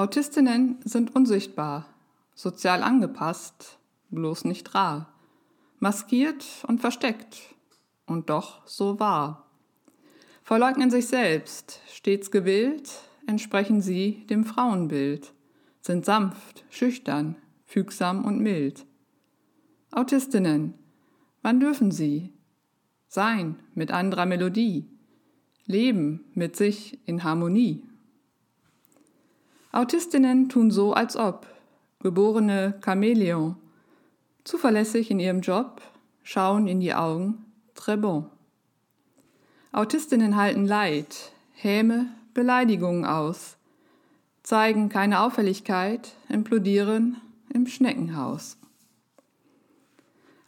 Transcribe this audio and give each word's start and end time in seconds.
Autistinnen 0.00 0.78
sind 0.82 1.14
unsichtbar, 1.14 1.86
sozial 2.34 2.82
angepasst, 2.82 3.78
bloß 4.08 4.46
nicht 4.46 4.74
rar, 4.74 5.12
maskiert 5.78 6.42
und 6.66 6.80
versteckt 6.80 7.54
und 8.06 8.30
doch 8.30 8.66
so 8.66 8.98
wahr. 8.98 9.50
Verleugnen 10.42 10.90
sich 10.90 11.06
selbst, 11.06 11.80
stets 11.92 12.30
gewillt, 12.30 12.90
entsprechen 13.26 13.82
sie 13.82 14.24
dem 14.30 14.44
Frauenbild, 14.44 15.34
sind 15.82 16.06
sanft, 16.06 16.64
schüchtern, 16.70 17.36
fügsam 17.66 18.24
und 18.24 18.40
mild. 18.40 18.86
Autistinnen, 19.90 20.72
wann 21.42 21.60
dürfen 21.60 21.90
sie 21.90 22.32
sein 23.06 23.56
mit 23.74 23.90
anderer 23.90 24.24
Melodie, 24.24 24.88
leben 25.66 26.24
mit 26.32 26.56
sich 26.56 26.98
in 27.06 27.22
Harmonie? 27.22 27.89
Autistinnen 29.72 30.48
tun 30.48 30.72
so, 30.72 30.92
als 30.94 31.16
ob. 31.16 31.46
Geborene 32.00 32.74
Chamäleon. 32.84 33.54
Zuverlässig 34.42 35.10
in 35.10 35.20
ihrem 35.20 35.42
Job, 35.42 35.80
schauen 36.24 36.66
in 36.66 36.80
die 36.80 36.94
Augen, 36.94 37.44
très 37.76 37.96
bon. 37.96 38.26
Autistinnen 39.70 40.34
halten 40.34 40.66
Leid, 40.66 41.32
Häme, 41.52 42.06
Beleidigungen 42.34 43.04
aus, 43.04 43.58
zeigen 44.42 44.88
keine 44.88 45.20
Auffälligkeit, 45.20 46.16
implodieren 46.28 47.20
im 47.52 47.66
Schneckenhaus. 47.66 48.56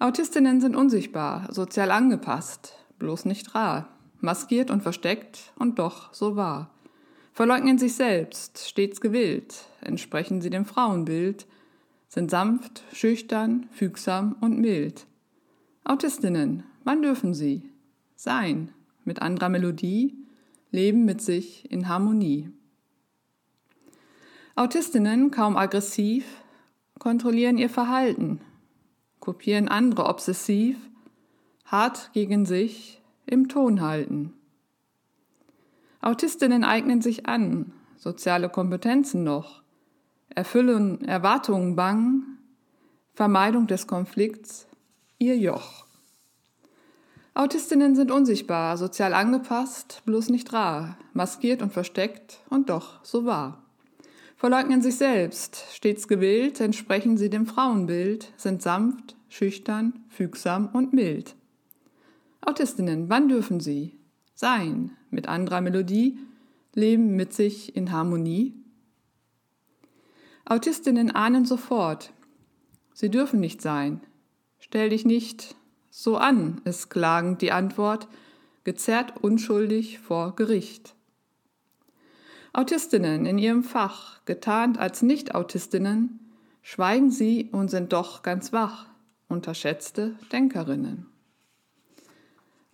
Autistinnen 0.00 0.60
sind 0.60 0.74
unsichtbar, 0.74 1.46
sozial 1.52 1.92
angepasst, 1.92 2.74
bloß 2.98 3.26
nicht 3.26 3.54
rar, 3.54 3.88
maskiert 4.20 4.72
und 4.72 4.82
versteckt 4.82 5.52
und 5.56 5.78
doch 5.78 6.12
so 6.12 6.34
wahr 6.34 6.71
verleugnen 7.32 7.78
sich 7.78 7.94
selbst, 7.94 8.68
stets 8.68 9.00
gewillt, 9.00 9.66
entsprechen 9.80 10.40
sie 10.40 10.50
dem 10.50 10.64
Frauenbild, 10.64 11.46
sind 12.08 12.30
sanft, 12.30 12.84
schüchtern, 12.92 13.68
fügsam 13.72 14.36
und 14.40 14.58
mild. 14.58 15.06
Autistinnen, 15.84 16.64
wann 16.84 17.02
dürfen 17.02 17.34
sie? 17.34 17.70
Sein, 18.16 18.72
mit 19.04 19.22
anderer 19.22 19.48
Melodie, 19.48 20.14
leben 20.70 21.04
mit 21.04 21.20
sich 21.22 21.70
in 21.70 21.88
Harmonie. 21.88 22.50
Autistinnen, 24.54 25.30
kaum 25.30 25.56
aggressiv, 25.56 26.24
kontrollieren 26.98 27.56
ihr 27.56 27.70
Verhalten, 27.70 28.40
kopieren 29.18 29.68
andere 29.68 30.04
obsessiv, 30.06 30.76
hart 31.64 32.10
gegen 32.12 32.44
sich, 32.44 33.00
im 33.24 33.48
Ton 33.48 33.80
halten. 33.80 34.34
Autistinnen 36.02 36.64
eignen 36.64 37.00
sich 37.00 37.26
an, 37.26 37.72
soziale 37.96 38.48
Kompetenzen 38.48 39.22
noch, 39.22 39.62
erfüllen 40.28 41.04
Erwartungen 41.04 41.76
bang, 41.76 42.24
Vermeidung 43.14 43.68
des 43.68 43.86
Konflikts, 43.86 44.66
ihr 45.18 45.38
Joch. 45.38 45.86
Autistinnen 47.34 47.94
sind 47.94 48.10
unsichtbar, 48.10 48.76
sozial 48.76 49.14
angepasst, 49.14 50.02
bloß 50.04 50.30
nicht 50.30 50.52
rar, 50.52 50.98
maskiert 51.12 51.62
und 51.62 51.72
versteckt 51.72 52.40
und 52.50 52.68
doch 52.68 53.02
so 53.04 53.24
wahr. 53.24 53.62
Verleugnen 54.36 54.82
sich 54.82 54.96
selbst, 54.96 55.64
stets 55.72 56.08
gewillt, 56.08 56.60
entsprechen 56.60 57.16
sie 57.16 57.30
dem 57.30 57.46
Frauenbild, 57.46 58.32
sind 58.36 58.60
sanft, 58.60 59.14
schüchtern, 59.28 60.04
fügsam 60.08 60.68
und 60.72 60.92
mild. 60.92 61.36
Autistinnen, 62.40 63.08
wann 63.08 63.28
dürfen 63.28 63.60
sie? 63.60 64.01
Sein, 64.34 64.96
mit 65.10 65.28
anderer 65.28 65.60
Melodie, 65.60 66.18
leben 66.74 67.16
mit 67.16 67.32
sich 67.32 67.76
in 67.76 67.92
Harmonie? 67.92 68.54
Autistinnen 70.44 71.10
ahnen 71.10 71.44
sofort, 71.44 72.12
sie 72.94 73.10
dürfen 73.10 73.40
nicht 73.40 73.62
sein. 73.62 74.00
Stell 74.58 74.90
dich 74.90 75.04
nicht 75.04 75.54
so 75.90 76.16
an, 76.16 76.60
ist 76.64 76.88
klagend 76.88 77.42
die 77.42 77.52
Antwort, 77.52 78.08
gezerrt 78.64 79.22
unschuldig 79.22 79.98
vor 79.98 80.34
Gericht. 80.34 80.94
Autistinnen 82.52 83.26
in 83.26 83.38
ihrem 83.38 83.62
Fach, 83.62 84.24
getarnt 84.24 84.78
als 84.78 85.02
Nicht-Autistinnen, 85.02 86.20
schweigen 86.62 87.10
sie 87.10 87.48
und 87.50 87.70
sind 87.70 87.92
doch 87.92 88.22
ganz 88.22 88.52
wach, 88.52 88.86
unterschätzte 89.28 90.16
Denkerinnen. 90.32 91.11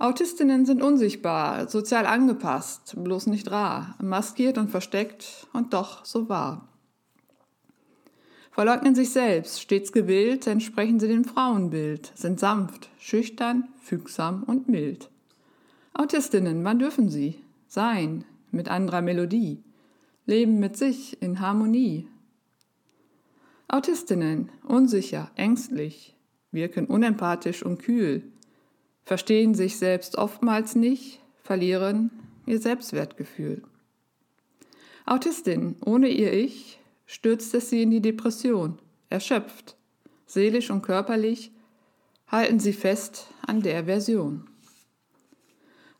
Autistinnen 0.00 0.64
sind 0.64 0.80
unsichtbar, 0.80 1.68
sozial 1.68 2.06
angepasst, 2.06 2.94
bloß 3.02 3.26
nicht 3.26 3.50
rar, 3.50 3.96
maskiert 4.00 4.56
und 4.56 4.70
versteckt 4.70 5.48
und 5.52 5.74
doch 5.74 6.04
so 6.04 6.28
wahr. 6.28 6.68
Verleugnen 8.52 8.94
sich 8.94 9.10
selbst, 9.10 9.60
stets 9.60 9.90
gewillt, 9.90 10.46
entsprechen 10.46 11.00
sie 11.00 11.08
dem 11.08 11.24
Frauenbild, 11.24 12.12
sind 12.14 12.38
sanft, 12.38 12.90
schüchtern, 13.00 13.68
fügsam 13.80 14.44
und 14.44 14.68
mild. 14.68 15.10
Autistinnen, 15.94 16.62
wann 16.62 16.78
dürfen 16.78 17.08
sie? 17.08 17.40
Sein, 17.66 18.24
mit 18.52 18.68
anderer 18.68 19.02
Melodie, 19.02 19.64
leben 20.26 20.60
mit 20.60 20.76
sich 20.76 21.20
in 21.20 21.40
Harmonie. 21.40 22.06
Autistinnen, 23.66 24.50
unsicher, 24.62 25.30
ängstlich, 25.34 26.16
wirken 26.52 26.86
unempathisch 26.86 27.64
und 27.64 27.82
kühl, 27.82 28.22
verstehen 29.08 29.54
sich 29.54 29.78
selbst 29.78 30.18
oftmals 30.18 30.76
nicht, 30.76 31.20
verlieren 31.42 32.10
ihr 32.44 32.60
Selbstwertgefühl. 32.60 33.62
Autistin, 35.06 35.76
ohne 35.82 36.08
ihr 36.08 36.34
Ich 36.34 36.78
stürzt 37.06 37.54
es 37.54 37.70
sie 37.70 37.82
in 37.82 37.90
die 37.90 38.02
Depression, 38.02 38.78
erschöpft, 39.08 39.76
seelisch 40.26 40.70
und 40.70 40.82
körperlich 40.82 41.52
halten 42.26 42.60
sie 42.60 42.74
fest 42.74 43.28
an 43.46 43.62
der 43.62 43.86
Version. 43.86 44.46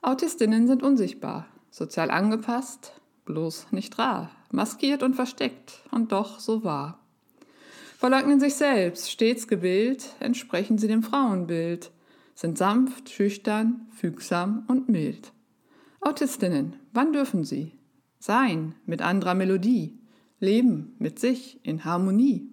Autistinnen 0.03 0.67
sind 0.67 0.83
unsichtbar, 0.83 1.47
sozial 1.71 2.11
angepasst, 2.11 2.93
bloß 3.25 3.73
nicht 3.73 3.99
rar, 3.99 4.31
maskiert 4.53 5.03
und 5.03 5.17
versteckt 5.17 5.81
und 5.91 6.13
doch 6.13 6.41
so 6.41 6.63
wahr. 6.63 6.99
Verleugnen 7.97 8.39
sich 8.39 8.57
selbst, 8.57 9.11
stets 9.11 9.49
gewillt, 9.49 10.15
entsprechen 10.21 10.77
sie 10.77 10.89
dem 10.89 11.03
Frauenbild, 11.03 11.91
sind 12.39 12.57
sanft, 12.57 13.11
schüchtern, 13.11 13.89
fügsam 13.91 14.63
und 14.69 14.89
mild. 14.89 15.33
Autistinnen, 16.01 16.77
wann 16.93 17.13
dürfen 17.13 17.43
sie? 17.43 17.73
Sein 18.21 18.77
mit 18.87 19.03
anderer 19.03 19.35
Melodie, 19.35 19.99
leben 20.39 20.95
mit 21.01 21.19
sich 21.19 21.59
in 21.65 21.85
Harmonie. 21.85 22.49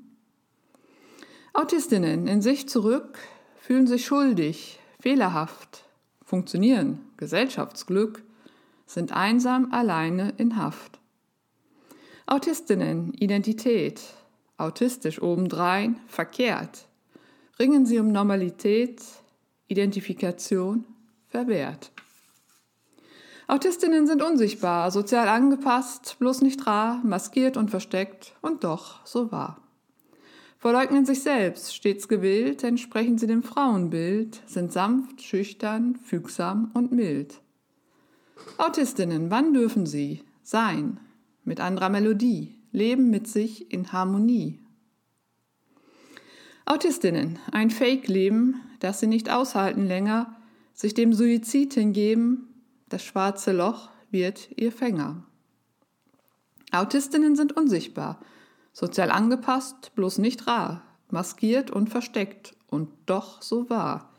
Autistinnen 1.54 2.26
in 2.26 2.42
sich 2.42 2.68
zurück, 2.68 3.20
fühlen 3.60 3.86
sich 3.86 4.08
schuldig, 4.08 4.80
fehlerhaft, 5.00 5.86
funktionieren, 6.24 7.02
Gesellschaftsglück, 7.18 8.24
sind 8.88 9.12
einsam 9.12 9.72
alleine 9.72 10.34
in 10.38 10.58
Haft. 10.58 11.00
Autistinnen, 12.26 13.14
Identität, 13.14 14.02
autistisch 14.58 15.22
obendrein, 15.22 16.00
verkehrt. 16.08 16.88
Ringen 17.60 17.86
sie 17.86 18.00
um 18.00 18.12
Normalität, 18.12 19.04
Identifikation, 19.68 20.86
verwehrt. 21.28 21.92
Autistinnen 23.48 24.08
sind 24.08 24.24
unsichtbar, 24.24 24.90
sozial 24.90 25.28
angepasst, 25.28 26.18
bloß 26.20 26.42
nicht 26.42 26.66
rar, 26.66 27.02
maskiert 27.04 27.58
und 27.58 27.70
versteckt 27.70 28.34
und 28.42 28.64
doch 28.64 29.06
so 29.06 29.32
wahr. 29.32 29.62
Verleugnen 30.58 31.06
sich 31.06 31.22
selbst, 31.22 31.76
stets 31.76 32.08
gewillt, 32.08 32.64
entsprechen 32.64 33.20
sie 33.20 33.28
dem 33.28 33.44
Frauenbild, 33.44 34.42
sind 34.48 34.72
sanft, 34.72 35.22
schüchtern, 35.22 35.96
fügsam 35.96 36.72
und 36.74 36.92
mild. 36.92 37.40
Autistinnen, 38.58 39.30
wann 39.30 39.54
dürfen 39.54 39.86
sie 39.86 40.24
sein, 40.42 41.00
mit 41.44 41.60
anderer 41.60 41.90
Melodie, 41.90 42.56
leben 42.72 43.12
mit 43.12 43.28
sich 43.28 43.72
in 43.72 43.92
Harmonie? 43.92 44.60
Autistinnen, 46.68 47.38
ein 47.52 47.70
Fake-Leben, 47.70 48.60
das 48.80 49.00
sie 49.00 49.06
nicht 49.06 49.30
aushalten 49.30 49.86
länger, 49.86 50.36
sich 50.74 50.96
dem 50.96 51.14
Suizid 51.14 51.76
hingeben, 51.76 52.48
das 52.90 53.04
schwarze 53.04 53.52
Loch 53.52 53.92
wird 54.10 54.50
ihr 54.56 54.72
Fänger. 54.72 55.24
Autistinnen 56.72 57.36
sind 57.36 57.56
unsichtbar, 57.56 58.20
sozial 58.74 59.12
angepasst, 59.12 59.94
bloß 59.94 60.18
nicht 60.18 60.48
rar, 60.48 60.82
maskiert 61.12 61.70
und 61.70 61.90
versteckt 61.90 62.56
und 62.68 62.90
doch 63.06 63.44
so 63.44 63.70
wahr. 63.70 64.12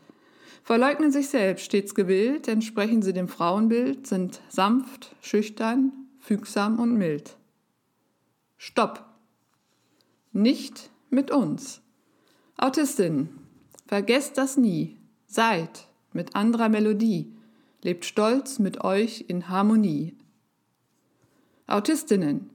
Verleugnen 0.63 1.11
sich 1.11 1.27
selbst 1.27 1.65
stets 1.65 1.95
gewillt, 1.95 2.47
entsprechen 2.47 3.01
sie 3.01 3.13
dem 3.13 3.27
Frauenbild, 3.27 4.07
sind 4.07 4.41
sanft, 4.47 5.15
schüchtern, 5.21 5.91
fügsam 6.19 6.79
und 6.79 6.93
mild. 6.97 7.37
Stopp! 8.57 9.05
Nicht 10.31 10.89
mit 11.09 11.29
uns. 11.29 11.81
Autistinnen, 12.57 13.29
vergesst 13.85 14.37
das 14.37 14.57
nie. 14.57 14.97
Seid 15.27 15.87
mit 16.11 16.35
anderer 16.35 16.69
Melodie 16.69 17.31
lebt 17.83 18.05
stolz 18.05 18.57
mit 18.57 18.83
euch 18.83 19.25
in 19.27 19.49
Harmonie. 19.49 20.15
Autistinnen, 21.67 22.49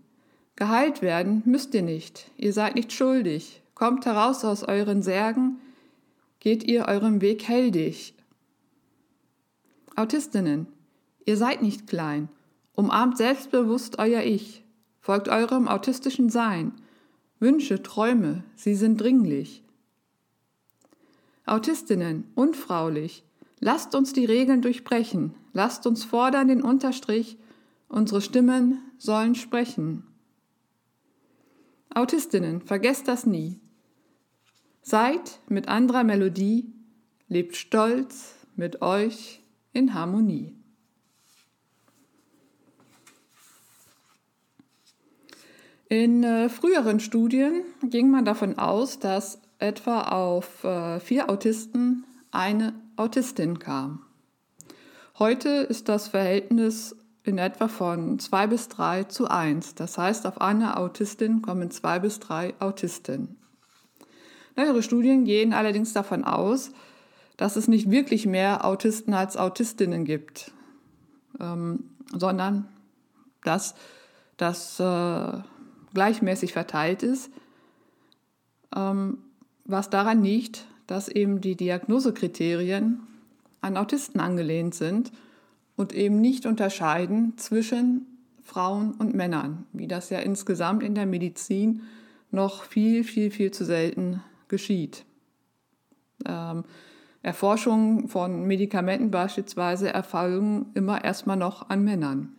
geheilt 0.57 1.03
werden 1.03 1.43
müsst 1.45 1.73
ihr 1.75 1.83
nicht, 1.83 2.31
ihr 2.37 2.53
seid 2.53 2.75
nicht 2.75 2.93
schuldig, 2.93 3.63
kommt 3.75 4.05
heraus 4.05 4.45
aus 4.45 4.65
euren 4.65 5.03
Särgen, 5.03 5.61
geht 6.41 6.65
ihr 6.65 6.87
eurem 6.87 7.21
Weg 7.21 7.47
heldig. 7.47 8.15
Autistinnen, 9.95 10.67
ihr 11.27 11.37
seid 11.37 11.63
nicht 11.63 11.87
klein, 11.87 12.29
umarmt 12.75 13.19
selbstbewusst 13.19 13.99
euer 13.99 14.23
Ich, 14.23 14.65
folgt 15.01 15.29
eurem 15.29 15.69
autistischen 15.69 16.29
Sein, 16.29 16.73
Wünsche, 17.39 17.83
Träume, 17.83 18.43
sie 18.57 18.75
sind 18.75 19.01
dringlich. 19.01 19.62
Autistinnen, 21.45 22.31
unfraulich, 22.35 23.25
Lasst 23.65 23.95
uns 23.95 24.13
die 24.13 24.25
Regeln 24.25 24.61
durchbrechen. 24.61 25.37
Lasst 25.53 25.87
uns 25.87 26.03
fordern 26.03 26.49
den 26.49 26.63
Unterstrich. 26.63 27.39
Unsere 27.89 28.21
Stimmen 28.21 28.83
sollen 28.99 29.37
sprechen. 29.37 30.05
Autistinnen, 31.95 32.61
vergesst 32.61 33.07
das 33.07 33.25
nie. 33.25 33.61
Seid 34.83 35.39
mit 35.49 35.69
anderer 35.69 36.03
Melodie, 36.03 36.73
lebt 37.29 37.55
stolz 37.55 38.35
mit 38.57 38.83
euch 38.83 39.41
in 39.73 39.95
Harmonie. 39.95 40.57
In 45.89 46.25
äh, 46.25 46.49
früheren 46.49 46.99
Studien 46.99 47.63
ging 47.85 48.11
man 48.11 48.25
davon 48.25 48.59
aus, 48.59 48.99
dass 48.99 49.41
etwa 49.63 50.03
auf 50.03 50.65
äh, 50.65 50.99
vier 51.01 51.31
Autisten 51.31 52.05
eine 52.33 52.75
Autistin 52.97 53.59
kam. 53.59 54.05
Heute 55.19 55.49
ist 55.49 55.89
das 55.89 56.09
Verhältnis 56.09 56.97
in 57.23 57.39
etwa 57.39 57.69
von 57.69 58.19
2 58.19 58.49
bis 58.49 58.69
3 58.69 59.05
zu 59.05 59.29
1. 59.29 59.77
Das 59.77 59.97
heißt, 59.97 60.27
auf 60.27 60.41
eine 60.41 60.77
Autistin 60.77 61.43
kommen 61.43 61.71
2 61.71 62.01
bis 62.01 62.19
3 62.19 62.55
Autistinnen. 62.59 63.37
Neuere 64.57 64.83
Studien 64.83 65.25
gehen 65.25 65.53
allerdings 65.53 65.93
davon 65.93 66.25
aus, 66.25 66.73
dass 67.37 67.57
es 67.57 67.69
nicht 67.69 67.91
wirklich 67.91 68.27
mehr 68.27 68.65
Autisten 68.65 69.15
als 69.15 69.37
Autistinnen 69.37 70.05
gibt, 70.05 70.53
ähm, 71.41 71.91
sondern 72.13 72.69
dass 73.45 73.75
das 74.37 74.81
äh, 74.81 75.39
gleichmäßig 75.95 76.53
verteilt 76.53 77.03
ist, 77.03 77.31
ähm, 78.75 79.19
was 79.65 79.91
daran 79.91 80.23
liegt, 80.23 80.67
dass 80.87 81.09
eben 81.09 81.41
die 81.41 81.57
Diagnosekriterien 81.57 83.01
an 83.61 83.77
Autisten 83.77 84.21
angelehnt 84.21 84.75
sind 84.75 85.13
und 85.77 85.95
eben 85.95 86.21
nicht 86.21 86.47
unterscheiden 86.47 87.39
zwischen 87.39 88.07
Frauen 88.43 88.93
und 88.93 89.15
Männern, 89.15 89.67
wie 89.73 89.87
das 89.87 90.11
ja 90.11 90.19
insgesamt 90.19 90.83
in 90.83 90.95
der 90.95 91.07
Medizin 91.07 91.83
noch 92.31 92.65
viel, 92.65 93.05
viel, 93.05 93.31
viel 93.31 93.51
zu 93.53 93.65
selten 93.65 94.23
geschieht. 94.49 95.05
Ähm, 96.27 96.65
Erforschungen 97.23 98.09
von 98.09 98.47
Medikamenten 98.47 99.11
beispielsweise 99.11 99.93
erfolgen 99.93 100.67
immer 100.75 101.05
erstmal 101.05 101.37
noch 101.37 101.69
an 101.71 101.85
Männern. 101.85 102.35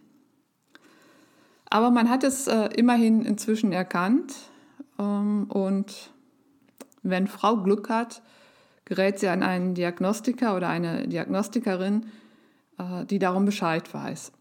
Aber 1.69 1.89
man 1.89 2.09
hat 2.09 2.23
es 2.23 2.47
äh, 2.47 2.69
immerhin 2.75 3.23
inzwischen 3.23 3.71
erkannt 3.71 4.35
ähm, 4.99 5.45
und 5.49 6.12
wenn 7.03 7.27
Frau 7.27 7.57
Glück 7.57 7.89
hat, 7.89 8.21
gerät 8.85 9.19
sie 9.19 9.27
an 9.27 9.43
einen 9.43 9.75
Diagnostiker 9.75 10.55
oder 10.55 10.69
eine 10.69 11.07
Diagnostikerin, 11.07 12.07
äh, 12.79 13.05
die 13.05 13.19
darum 13.19 13.45
Bescheid 13.45 13.93
weiß. 13.93 14.31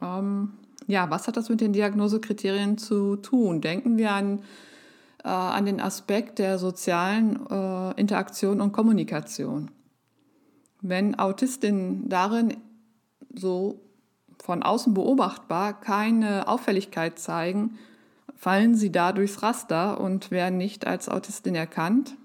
Ähm, 0.00 0.52
ja, 0.86 1.10
was 1.10 1.28
hat 1.28 1.36
das 1.36 1.48
mit 1.48 1.60
den 1.60 1.72
Diagnosekriterien 1.72 2.78
zu 2.78 3.16
tun? 3.16 3.60
Denken 3.60 3.96
wir 3.96 4.12
an, 4.12 4.40
äh, 5.24 5.28
an 5.28 5.66
den 5.66 5.80
Aspekt 5.80 6.38
der 6.38 6.58
sozialen 6.58 7.38
äh, 7.48 8.00
Interaktion 8.00 8.60
und 8.60 8.72
Kommunikation. 8.72 9.70
Wenn 10.80 11.18
Autistinnen 11.18 12.08
darin 12.08 12.56
so 13.34 13.80
von 14.42 14.62
außen 14.64 14.92
beobachtbar 14.94 15.78
keine 15.78 16.48
Auffälligkeit 16.48 17.18
zeigen, 17.20 17.78
fallen 18.42 18.74
sie 18.74 18.90
da 18.90 19.12
durchs 19.12 19.40
Raster 19.40 20.00
und 20.00 20.32
werden 20.32 20.58
nicht 20.58 20.84
als 20.84 21.08
Autistin 21.08 21.54
erkannt 21.54 22.16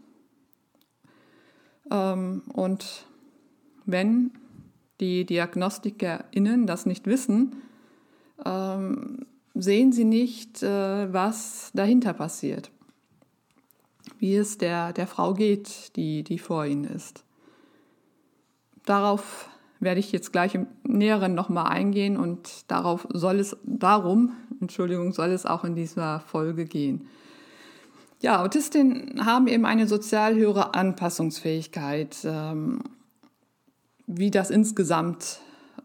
ähm, 1.92 2.42
und 2.52 3.06
wenn 3.86 4.32
die 5.00 5.28
DiagnostikerInnen 5.28 6.66
das 6.66 6.88
nicht 6.88 7.06
wissen, 7.06 7.62
ähm, 8.44 9.28
sehen 9.54 9.92
sie 9.92 10.06
nicht, 10.06 10.64
äh, 10.64 11.14
was 11.14 11.70
dahinter 11.76 12.14
passiert, 12.14 12.72
wie 14.18 14.38
es 14.38 14.58
der, 14.58 14.94
der 14.94 15.06
Frau 15.06 15.36
geht, 15.36 15.96
die, 15.98 16.24
die 16.24 16.40
vor 16.40 16.66
ihnen 16.66 16.86
ist. 16.86 17.24
Darauf 18.86 19.50
werde 19.80 20.00
ich 20.00 20.12
jetzt 20.12 20.32
gleich 20.32 20.56
im 20.56 20.68
Näheren 20.84 21.36
nochmal 21.36 21.68
eingehen 21.68 22.18
und 22.18 22.70
darauf 22.72 23.08
soll 23.12 23.40
es, 23.40 23.56
darum, 23.64 24.34
Entschuldigung, 24.60 25.14
soll 25.14 25.30
es 25.30 25.46
auch 25.46 25.64
in 25.64 25.76
dieser 25.76 26.20
Folge 26.22 26.66
gehen. 26.66 27.08
Ja, 28.20 28.42
Autistinnen 28.42 29.26
haben 29.26 29.48
eben 29.48 29.66
eine 29.66 29.88
sozial 29.88 30.36
höhere 30.36 30.74
Anpassungsfähigkeit, 30.74 32.18
ähm, 32.24 32.80
wie 34.08 34.32
das 34.32 34.50
insgesamt 34.50 35.40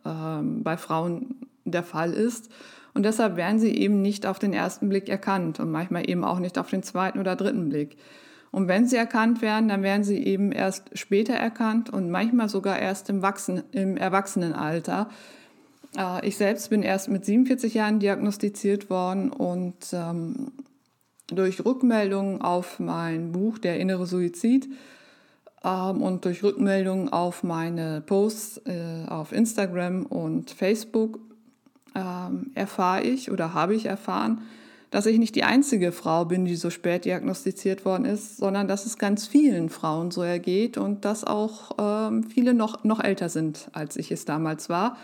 ähm, 0.07 0.63
bei 0.63 0.79
Frauen 0.79 1.47
der 1.65 1.83
Fall 1.83 2.13
ist. 2.13 2.51
Und 2.95 3.05
deshalb 3.05 3.37
werden 3.37 3.59
sie 3.59 3.75
eben 3.75 4.01
nicht 4.01 4.27
auf 4.27 4.39
den 4.39 4.53
ersten 4.53 4.89
Blick 4.89 5.09
erkannt 5.09 5.61
und 5.61 5.71
manchmal 5.71 6.09
eben 6.09 6.25
auch 6.25 6.39
nicht 6.39 6.59
auf 6.59 6.71
den 6.71 6.83
zweiten 6.83 7.19
oder 7.19 7.37
dritten 7.37 7.69
Blick. 7.69 7.97
Und 8.52 8.68
wenn 8.68 8.87
sie 8.87 8.97
erkannt 8.97 9.40
werden, 9.40 9.68
dann 9.68 9.82
werden 9.82 10.04
sie 10.04 10.23
eben 10.23 10.52
erst 10.52 10.97
später 10.97 11.32
erkannt 11.32 11.90
und 11.90 12.11
manchmal 12.11 12.50
sogar 12.50 12.78
erst 12.78 13.09
im, 13.09 13.23
Wachsen, 13.23 13.62
im 13.73 13.97
Erwachsenenalter. 13.97 15.09
Äh, 15.97 16.28
ich 16.28 16.37
selbst 16.37 16.68
bin 16.68 16.82
erst 16.82 17.09
mit 17.09 17.25
47 17.25 17.73
Jahren 17.75 17.99
diagnostiziert 17.99 18.90
worden 18.90 19.30
und 19.30 19.75
ähm, 19.92 20.52
durch 21.28 21.64
Rückmeldungen 21.64 22.42
auf 22.42 22.78
mein 22.78 23.32
Buch 23.32 23.59
Der 23.59 23.80
innere 23.80 24.04
Suizid 24.04 24.68
ähm, 25.64 26.02
und 26.02 26.26
durch 26.26 26.42
Rückmeldungen 26.42 27.11
auf 27.11 27.42
meine 27.42 28.02
Posts 28.02 28.62
äh, 28.66 29.06
auf 29.09 29.32
Instagram 29.32 30.04
und 30.04 30.50
Facebook 30.50 31.18
ähm, 31.94 32.50
erfahre 32.54 33.02
ich 33.02 33.30
oder 33.30 33.54
habe 33.54 33.75
ich 33.75 33.87
erfahren, 33.87 34.42
dass 34.93 35.07
ich 35.07 35.19
nicht 35.19 35.35
die 35.35 35.43
einzige 35.43 35.91
Frau 35.91 36.27
bin, 36.27 36.45
die 36.45 36.55
so 36.55 36.69
spät 36.69 37.07
diagnostiziert 37.07 37.87
worden 37.87 38.05
ist, 38.05 38.37
sondern 38.37 38.69
dass 38.69 38.85
es 38.85 38.99
ganz 38.99 39.27
vielen 39.27 39.71
Frauen 39.71 40.11
so 40.11 40.23
ergeht 40.23 40.77
und 40.77 41.07
dass 41.07 41.25
auch 41.25 41.71
ähm, 41.79 42.25
viele 42.25 42.53
noch, 42.53 42.85
noch 42.85 43.03
älter 43.03 43.31
sind, 43.31 43.71
als 43.73 43.97
ich 43.97 44.13
es 44.13 44.27
damals 44.27 44.69
war. 44.69 44.99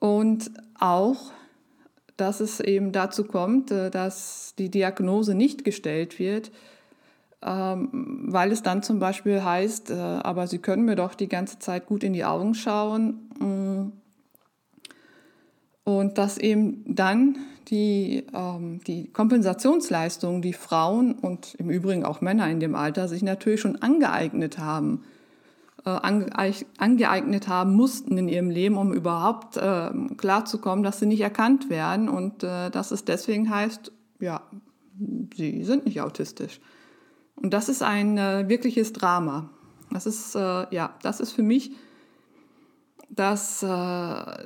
Und 0.00 0.50
auch, 0.80 1.32
dass 2.16 2.40
es 2.40 2.60
eben 2.60 2.92
dazu 2.92 3.24
kommt, 3.24 3.70
äh, 3.70 3.90
dass 3.90 4.54
die 4.56 4.70
Diagnose 4.70 5.34
nicht 5.34 5.64
gestellt 5.64 6.18
wird, 6.18 6.50
ähm, 7.42 7.90
weil 8.26 8.52
es 8.52 8.62
dann 8.62 8.82
zum 8.82 8.98
Beispiel 8.98 9.44
heißt, 9.44 9.90
äh, 9.90 9.94
aber 9.94 10.46
Sie 10.46 10.58
können 10.58 10.86
mir 10.86 10.96
doch 10.96 11.12
die 11.14 11.28
ganze 11.28 11.58
Zeit 11.58 11.84
gut 11.84 12.02
in 12.02 12.14
die 12.14 12.24
Augen 12.24 12.54
schauen. 12.54 13.92
Und 15.84 16.18
dass 16.18 16.38
eben 16.38 16.84
dann 16.86 17.36
die, 17.68 18.26
ähm, 18.34 18.80
die 18.86 19.08
Kompensationsleistungen, 19.08 20.42
die 20.42 20.52
Frauen 20.52 21.14
und 21.14 21.54
im 21.54 21.70
Übrigen 21.70 22.04
auch 22.04 22.20
Männer 22.20 22.48
in 22.48 22.60
dem 22.60 22.74
Alter 22.74 23.08
sich 23.08 23.22
natürlich 23.22 23.60
schon 23.60 23.76
angeeignet 23.82 24.58
haben, 24.58 25.02
äh, 25.84 25.90
angeeignet 25.90 27.48
haben 27.48 27.74
mussten 27.74 28.16
in 28.16 28.28
ihrem 28.28 28.50
Leben, 28.50 28.76
um 28.76 28.92
überhaupt 28.92 29.56
äh, 29.56 29.90
klarzukommen, 30.16 30.84
dass 30.84 31.00
sie 31.00 31.06
nicht 31.06 31.20
erkannt 31.20 31.70
werden 31.70 32.08
und 32.08 32.44
äh, 32.44 32.70
dass 32.70 32.92
es 32.92 33.04
deswegen 33.04 33.50
heißt, 33.50 33.90
ja, 34.20 34.42
sie 35.34 35.64
sind 35.64 35.84
nicht 35.84 36.00
autistisch. 36.00 36.60
Und 37.34 37.52
das 37.52 37.68
ist 37.68 37.82
ein 37.82 38.18
äh, 38.18 38.48
wirkliches 38.48 38.92
Drama. 38.92 39.50
Das 39.90 40.06
ist, 40.06 40.36
äh, 40.36 40.66
ja, 40.72 40.94
das 41.02 41.18
ist 41.18 41.32
für 41.32 41.42
mich 41.42 41.72
das, 43.14 43.62
äh, 43.62 43.66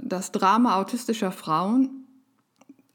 das 0.02 0.32
Drama 0.32 0.76
autistischer 0.76 1.30
Frauen, 1.30 2.06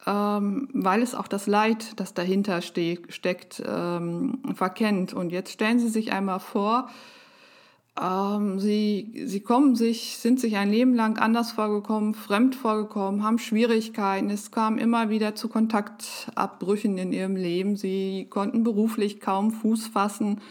ähm, 0.05 0.69
weil 0.73 1.01
es 1.01 1.15
auch 1.15 1.27
das 1.27 1.47
Leid, 1.47 1.99
das 1.99 2.13
dahinter 2.13 2.61
ste 2.61 2.99
steckt, 3.09 3.63
ähm, 3.65 4.39
verkennt. 4.53 5.13
Und 5.13 5.31
jetzt 5.31 5.51
stellen 5.51 5.79
Sie 5.79 5.89
sich 5.89 6.11
einmal 6.11 6.39
vor, 6.39 6.89
ähm, 7.99 8.59
sie, 8.59 9.23
sie 9.25 9.41
kommen 9.41 9.75
sich, 9.75 10.17
sind 10.17 10.39
sich 10.39 10.55
ein 10.55 10.71
Leben 10.71 10.93
lang 10.93 11.17
anders 11.17 11.51
vorgekommen, 11.51 12.13
fremd 12.13 12.55
vorgekommen, 12.55 13.23
haben 13.23 13.37
Schwierigkeiten. 13.37 14.29
Es 14.29 14.51
kam 14.51 14.77
immer 14.77 15.09
wieder 15.09 15.35
zu 15.35 15.49
Kontaktabbrüchen 15.49 16.97
in 16.97 17.11
ihrem 17.11 17.35
Leben. 17.35 17.75
Sie 17.75 18.27
konnten 18.29 18.63
beruflich 18.63 19.19
kaum 19.19 19.51
Fuß 19.51 19.87
fassen. 19.87 20.41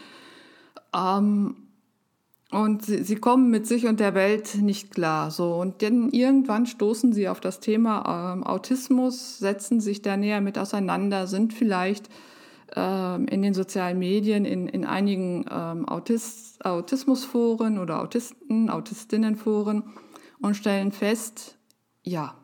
Ähm, 0.95 1.55
und 2.51 2.85
sie, 2.85 3.03
sie 3.03 3.15
kommen 3.15 3.49
mit 3.49 3.65
sich 3.65 3.87
und 3.87 4.01
der 4.01 4.13
Welt 4.13 4.55
nicht 4.55 4.91
klar. 4.91 5.31
So. 5.31 5.55
Und 5.55 5.81
dann 5.81 6.09
irgendwann 6.09 6.65
stoßen 6.65 7.13
sie 7.13 7.29
auf 7.29 7.39
das 7.39 7.61
Thema 7.61 8.33
ähm, 8.33 8.43
Autismus, 8.43 9.39
setzen 9.39 9.79
sich 9.79 10.01
da 10.01 10.17
näher 10.17 10.41
mit 10.41 10.57
auseinander, 10.57 11.27
sind 11.27 11.53
vielleicht 11.53 12.09
ähm, 12.75 13.25
in 13.27 13.41
den 13.41 13.53
sozialen 13.53 13.99
Medien, 13.99 14.43
in, 14.43 14.67
in 14.67 14.85
einigen 14.85 15.45
ähm, 15.49 15.87
Autist, 15.87 16.65
Autismusforen 16.65 17.79
oder 17.79 18.01
Autisten, 18.01 18.69
Autistinnenforen 18.69 19.83
und 20.41 20.55
stellen 20.55 20.91
fest, 20.91 21.57
ja, 22.03 22.35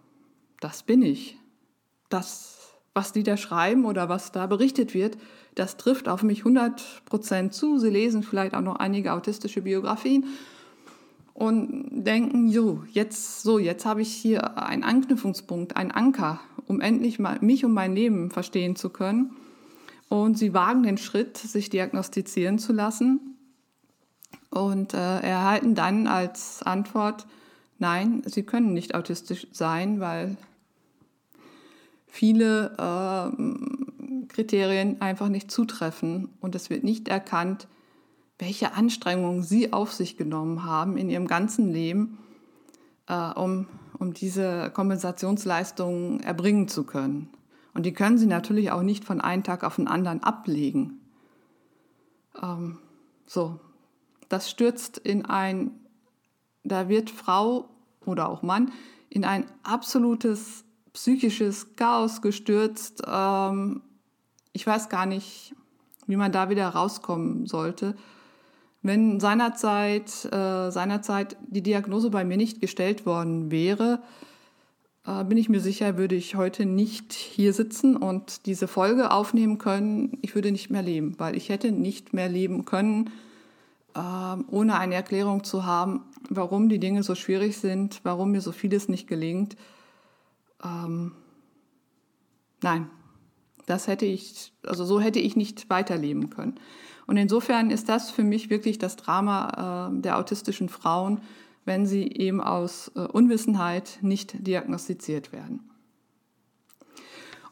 das 0.61 0.83
bin 0.83 1.01
ich. 1.01 1.37
Das, 2.07 2.77
was 2.93 3.11
die 3.11 3.23
da 3.23 3.35
schreiben 3.35 3.83
oder 3.83 4.07
was 4.07 4.31
da 4.31 4.47
berichtet 4.47 4.93
wird, 4.93 5.17
das 5.57 5.77
trifft 5.77 6.07
auf 6.07 6.23
mich 6.23 6.43
100% 6.43 7.49
zu. 7.51 7.79
Sie 7.79 7.89
lesen 7.89 8.23
vielleicht 8.23 8.53
auch 8.53 8.61
noch 8.61 8.75
einige 8.75 9.13
autistische 9.13 9.61
Biografien 9.61 10.25
und 11.33 12.03
denken, 12.03 12.47
jo, 12.47 12.83
jetzt 12.91 13.41
so, 13.43 13.59
jetzt 13.59 13.85
habe 13.85 14.01
ich 14.01 14.11
hier 14.11 14.57
einen 14.57 14.83
Anknüpfungspunkt, 14.83 15.75
einen 15.75 15.91
Anker, 15.91 16.39
um 16.65 16.81
endlich 16.81 17.19
mal 17.19 17.37
mich 17.41 17.63
und 17.63 17.73
mein 17.73 17.93
Leben 17.93 18.31
verstehen 18.31 18.75
zu 18.75 18.89
können. 18.89 19.35
Und 20.09 20.37
sie 20.37 20.53
wagen 20.53 20.83
den 20.83 20.97
Schritt, 20.97 21.37
sich 21.37 21.69
diagnostizieren 21.69 22.59
zu 22.59 22.73
lassen 22.73 23.35
und 24.49 24.93
äh, 24.93 25.19
erhalten 25.19 25.75
dann 25.75 26.07
als 26.07 26.63
Antwort, 26.63 27.27
nein, 27.77 28.23
sie 28.25 28.43
können 28.43 28.73
nicht 28.73 28.95
autistisch 28.95 29.47
sein, 29.51 29.99
weil 29.99 30.37
viele 32.07 32.71
äh, 32.77 33.86
Kriterien 34.27 35.01
einfach 35.01 35.29
nicht 35.29 35.51
zutreffen 35.51 36.29
und 36.39 36.55
es 36.55 36.69
wird 36.69 36.83
nicht 36.83 37.07
erkannt, 37.07 37.67
welche 38.39 38.73
Anstrengungen 38.73 39.43
sie 39.43 39.73
auf 39.73 39.93
sich 39.93 40.17
genommen 40.17 40.63
haben 40.63 40.97
in 40.97 41.09
ihrem 41.09 41.27
ganzen 41.27 41.71
Leben, 41.71 42.19
äh, 43.07 43.31
um, 43.31 43.67
um 43.97 44.13
diese 44.13 44.69
Kompensationsleistungen 44.71 46.19
erbringen 46.19 46.67
zu 46.67 46.83
können. 46.83 47.29
Und 47.73 47.85
die 47.85 47.93
können 47.93 48.17
sie 48.17 48.27
natürlich 48.27 48.71
auch 48.71 48.83
nicht 48.83 49.05
von 49.05 49.21
einem 49.21 49.43
Tag 49.43 49.63
auf 49.63 49.75
den 49.75 49.87
anderen 49.87 50.23
ablegen. 50.23 50.99
Ähm, 52.41 52.79
so, 53.25 53.59
das 54.29 54.49
stürzt 54.49 54.97
in 54.97 55.25
ein, 55.25 55.71
da 56.63 56.89
wird 56.89 57.09
Frau 57.09 57.69
oder 58.05 58.29
auch 58.29 58.41
Mann 58.41 58.71
in 59.09 59.25
ein 59.25 59.45
absolutes 59.63 60.63
psychisches 60.93 61.75
Chaos 61.75 62.21
gestürzt. 62.21 63.03
Ähm, 63.05 63.81
ich 64.57 64.65
weiß 64.65 64.89
gar 64.89 65.05
nicht, 65.05 65.53
wie 66.07 66.15
man 66.15 66.31
da 66.31 66.49
wieder 66.49 66.67
rauskommen 66.69 67.45
sollte. 67.45 67.95
Wenn 68.81 69.19
seinerzeit, 69.19 70.25
äh, 70.33 70.71
seinerzeit 70.71 71.37
die 71.47 71.61
Diagnose 71.61 72.09
bei 72.09 72.25
mir 72.25 72.37
nicht 72.37 72.59
gestellt 72.59 73.05
worden 73.05 73.51
wäre, 73.51 74.01
äh, 75.05 75.23
bin 75.25 75.37
ich 75.37 75.47
mir 75.47 75.59
sicher, 75.59 75.99
würde 75.99 76.15
ich 76.15 76.33
heute 76.33 76.65
nicht 76.65 77.13
hier 77.13 77.53
sitzen 77.53 77.95
und 77.95 78.47
diese 78.47 78.67
Folge 78.67 79.11
aufnehmen 79.11 79.59
können. 79.59 80.17
Ich 80.23 80.33
würde 80.33 80.51
nicht 80.51 80.71
mehr 80.71 80.81
leben, 80.81 81.13
weil 81.19 81.37
ich 81.37 81.49
hätte 81.49 81.71
nicht 81.71 82.13
mehr 82.13 82.27
leben 82.27 82.65
können, 82.65 83.11
ähm, 83.95 84.45
ohne 84.49 84.79
eine 84.79 84.95
Erklärung 84.95 85.43
zu 85.43 85.67
haben, 85.67 86.01
warum 86.31 86.67
die 86.67 86.79
Dinge 86.79 87.03
so 87.03 87.13
schwierig 87.13 87.59
sind, 87.59 87.99
warum 88.01 88.31
mir 88.31 88.41
so 88.41 88.51
vieles 88.51 88.89
nicht 88.89 89.07
gelingt. 89.07 89.55
Ähm, 90.63 91.11
nein, 92.63 92.89
das 93.67 93.87
hätte 93.87 94.05
ich, 94.05 94.53
also 94.65 94.83
so 94.83 94.99
hätte 94.99 95.19
ich 95.19 95.35
nicht 95.35 95.69
weiterleben 95.69 96.31
können. 96.31 96.55
Und 97.05 97.17
insofern 97.17 97.69
ist 97.69 97.87
das 97.87 98.09
für 98.09 98.23
mich 98.23 98.49
wirklich 98.49 98.79
das 98.79 98.95
Drama 98.95 99.91
äh, 99.91 100.01
der 100.01 100.17
autistischen 100.17 100.69
Frauen, 100.69 101.21
wenn 101.65 101.85
sie 101.85 102.07
eben 102.07 102.41
aus 102.41 102.91
äh, 102.95 103.01
Unwissenheit 103.01 103.99
nicht 104.01 104.47
diagnostiziert 104.47 105.31
werden. 105.31 105.69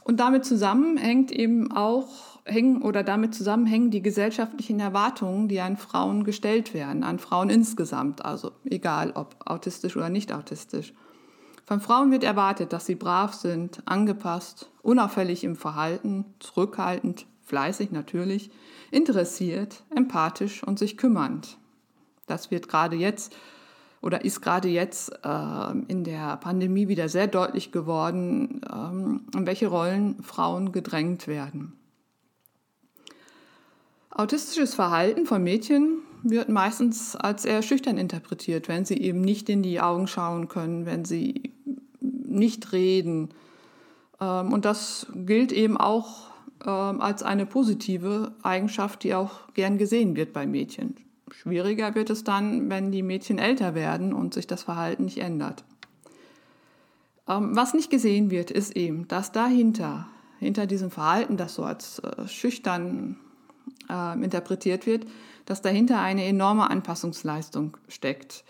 Und 0.03 0.19
damit 0.19 0.45
zusammenhängt 0.45 1.31
eben 1.31 1.72
auch 1.72 2.39
hängen 2.45 2.81
oder 2.81 3.03
damit 3.03 3.34
zusammenhängen 3.34 3.91
die 3.91 4.01
gesellschaftlichen 4.03 4.79
Erwartungen, 4.79 5.48
die 5.48 5.60
an 5.60 5.77
Frauen 5.77 6.24
gestellt 6.24 6.74
werden, 6.74 7.03
an 7.03 7.19
Frauen 7.19 7.50
insgesamt, 7.50 8.24
also 8.24 8.51
egal 8.65 9.12
ob 9.15 9.36
autistisch 9.45 9.98
oder 9.98 10.10
nicht 10.10 10.31
autistisch. 10.31 10.93
Von 11.65 11.81
Frauen 11.81 12.12
wird 12.12 12.24
erwartet, 12.24 12.74
dass 12.74 12.86
sie 12.86 12.95
brav 12.95 13.34
sind, 13.34 13.81
angepasst, 13.86 14.69
unauffällig 14.84 15.43
im 15.43 15.55
Verhalten, 15.55 16.25
zurückhaltend, 16.39 17.25
fleißig 17.43 17.91
natürlich, 17.91 18.51
interessiert, 18.91 19.84
empathisch 19.95 20.63
und 20.63 20.77
sich 20.77 20.95
kümmernd. 20.95 21.57
Das 22.27 22.51
wird 22.51 22.67
gerade 22.67 22.95
jetzt 22.95 23.36
oder 24.01 24.24
ist 24.24 24.41
gerade 24.41 24.67
jetzt 24.67 25.12
äh, 25.24 25.72
in 25.88 26.03
der 26.03 26.38
Pandemie 26.38 26.88
wieder 26.88 27.10
sehr 27.10 27.25
deutlich 27.25 27.72
geworden, 27.72 28.62
ähm, 28.72 29.25
in 29.34 29.48
welche 29.48 29.67
Rollen 29.67 30.22
Frauen 30.22 30.72
gedrängt 30.72 31.27
werden. 31.27 31.74
Autistisches 34.12 34.75
Verhalten 34.75 35.25
von 35.25 35.43
Mädchen 35.43 36.03
wird 36.24 36.50
meistens 36.50 37.15
als 37.15 37.45
eher 37.45 37.62
schüchtern 37.62 37.98
interpretiert, 37.98 38.67
wenn 38.67 38.86
sie 38.86 38.98
eben 38.98 39.22
nicht 39.22 39.50
in 39.50 39.62
die 39.62 39.79
Augen 39.79 40.07
schauen 40.07 40.48
können, 40.48 40.86
wenn 40.86 41.05
sie 41.05 41.53
nicht 42.01 42.72
reden. 42.72 43.29
Ähm, 44.19 44.53
und 44.53 44.65
das 44.65 45.07
gilt 45.13 45.51
eben 45.51 45.77
auch 45.77 46.31
ähm, 46.65 47.01
als 47.01 47.24
eine 47.24 47.45
positive 47.45 48.34
Eigenschaft, 48.43 49.03
die 49.03 49.13
auch 49.13 49.53
gern 49.53 49.77
gesehen 49.77 50.15
wird 50.15 50.34
bei 50.34 50.45
Mädchen. 50.45 50.95
Schwieriger 51.31 51.95
wird 51.95 52.10
es 52.10 52.24
dann, 52.24 52.69
wenn 52.69 52.91
die 52.91 53.03
Mädchen 53.03 53.39
älter 53.39 53.75
werden 53.75 54.13
und 54.13 54.34
sich 54.34 54.48
das 54.48 54.63
Verhalten 54.63 55.05
nicht 55.05 55.17
ändert. 55.17 55.63
Ähm, 57.27 57.55
was 57.55 57.74
nicht 57.74 57.89
gesehen 57.89 58.31
wird, 58.31 58.51
ist 58.51 58.75
eben, 58.75 59.07
dass 59.07 59.31
dahinter, 59.31 60.07
hinter 60.39 60.65
diesem 60.65 60.91
Verhalten, 60.91 61.38
das 61.38 61.55
so 61.55 61.63
als 61.63 62.00
äh, 62.00 62.27
schüchtern 62.27 63.17
interpretiert 64.22 64.86
wird, 64.86 65.05
dass 65.45 65.61
dahinter 65.61 66.01
eine 66.01 66.25
enorme 66.25 66.69
Anpassungsleistung 66.69 67.77
steckt. 67.87 68.43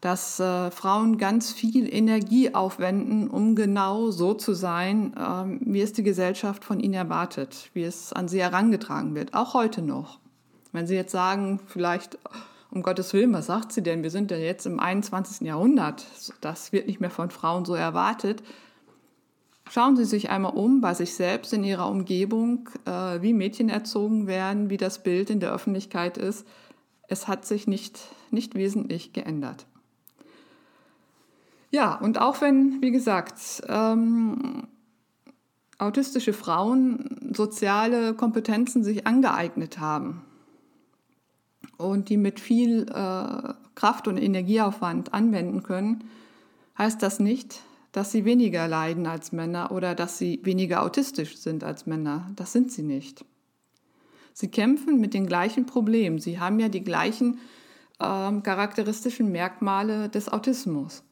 Dass 0.00 0.38
äh, 0.40 0.70
Frauen 0.70 1.16
ganz 1.16 1.52
viel 1.52 1.92
Energie 1.92 2.54
aufwenden, 2.54 3.28
um 3.28 3.56
genau 3.56 4.10
so 4.10 4.34
zu 4.34 4.52
sein, 4.52 5.14
äh, 5.16 5.58
wie 5.60 5.80
es 5.80 5.92
die 5.92 6.02
Gesellschaft 6.02 6.64
von 6.64 6.80
ihnen 6.80 6.94
erwartet, 6.94 7.70
wie 7.72 7.84
es 7.84 8.12
an 8.12 8.28
sie 8.28 8.42
herangetragen 8.42 9.14
wird, 9.14 9.34
auch 9.34 9.54
heute 9.54 9.82
noch. 9.82 10.18
Wenn 10.72 10.86
Sie 10.86 10.94
jetzt 10.94 11.12
sagen, 11.12 11.60
vielleicht, 11.66 12.18
um 12.70 12.82
Gottes 12.82 13.14
Willen, 13.14 13.32
was 13.32 13.46
sagt 13.46 13.72
sie 13.72 13.82
denn? 13.82 14.02
Wir 14.02 14.10
sind 14.10 14.30
ja 14.30 14.36
jetzt 14.36 14.66
im 14.66 14.78
21. 14.78 15.46
Jahrhundert. 15.46 16.04
Das 16.42 16.70
wird 16.70 16.86
nicht 16.86 17.00
mehr 17.00 17.10
von 17.10 17.30
Frauen 17.30 17.64
so 17.64 17.74
erwartet. 17.74 18.42
Schauen 19.68 19.96
Sie 19.96 20.04
sich 20.04 20.30
einmal 20.30 20.52
um 20.52 20.80
bei 20.80 20.94
sich 20.94 21.14
selbst 21.14 21.52
in 21.52 21.64
Ihrer 21.64 21.90
Umgebung, 21.90 22.68
äh, 22.84 23.20
wie 23.20 23.32
Mädchen 23.32 23.68
erzogen 23.68 24.26
werden, 24.26 24.70
wie 24.70 24.76
das 24.76 25.02
Bild 25.02 25.28
in 25.28 25.40
der 25.40 25.52
Öffentlichkeit 25.52 26.16
ist. 26.18 26.46
Es 27.08 27.26
hat 27.26 27.44
sich 27.44 27.66
nicht, 27.66 28.00
nicht 28.30 28.54
wesentlich 28.54 29.12
geändert. 29.12 29.66
Ja, 31.70 31.94
und 31.96 32.20
auch 32.20 32.40
wenn, 32.40 32.80
wie 32.80 32.92
gesagt, 32.92 33.62
ähm, 33.68 34.68
autistische 35.78 36.32
Frauen 36.32 37.32
soziale 37.34 38.14
Kompetenzen 38.14 38.84
sich 38.84 39.06
angeeignet 39.06 39.78
haben 39.78 40.22
und 41.76 42.08
die 42.08 42.16
mit 42.16 42.40
viel 42.40 42.86
äh, 42.88 43.52
Kraft 43.74 44.08
und 44.08 44.16
Energieaufwand 44.16 45.12
anwenden 45.12 45.62
können, 45.62 46.04
heißt 46.78 47.02
das 47.02 47.18
nicht, 47.18 47.60
dass 47.96 48.12
sie 48.12 48.26
weniger 48.26 48.68
leiden 48.68 49.06
als 49.06 49.32
Männer 49.32 49.72
oder 49.72 49.94
dass 49.94 50.18
sie 50.18 50.38
weniger 50.42 50.82
autistisch 50.82 51.38
sind 51.38 51.64
als 51.64 51.86
Männer. 51.86 52.30
Das 52.36 52.52
sind 52.52 52.70
sie 52.70 52.82
nicht. 52.82 53.24
Sie 54.34 54.48
kämpfen 54.48 55.00
mit 55.00 55.14
den 55.14 55.26
gleichen 55.26 55.64
Problemen. 55.64 56.18
Sie 56.18 56.38
haben 56.38 56.60
ja 56.60 56.68
die 56.68 56.84
gleichen 56.84 57.38
äh, 57.98 58.40
charakteristischen 58.42 59.32
Merkmale 59.32 60.10
des 60.10 60.28
Autismus. 60.28 61.04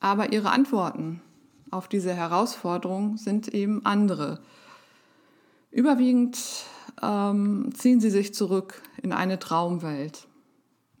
Aber 0.00 0.34
ihre 0.34 0.50
Antworten 0.50 1.22
auf 1.70 1.88
diese 1.88 2.12
Herausforderung 2.12 3.16
sind 3.16 3.48
eben 3.48 3.86
andere. 3.86 4.40
Überwiegend 5.70 6.38
ähm, 7.02 7.70
ziehen 7.74 8.00
sie 8.00 8.10
sich 8.10 8.34
zurück 8.34 8.82
in 9.02 9.14
eine 9.14 9.38
Traumwelt 9.38 10.28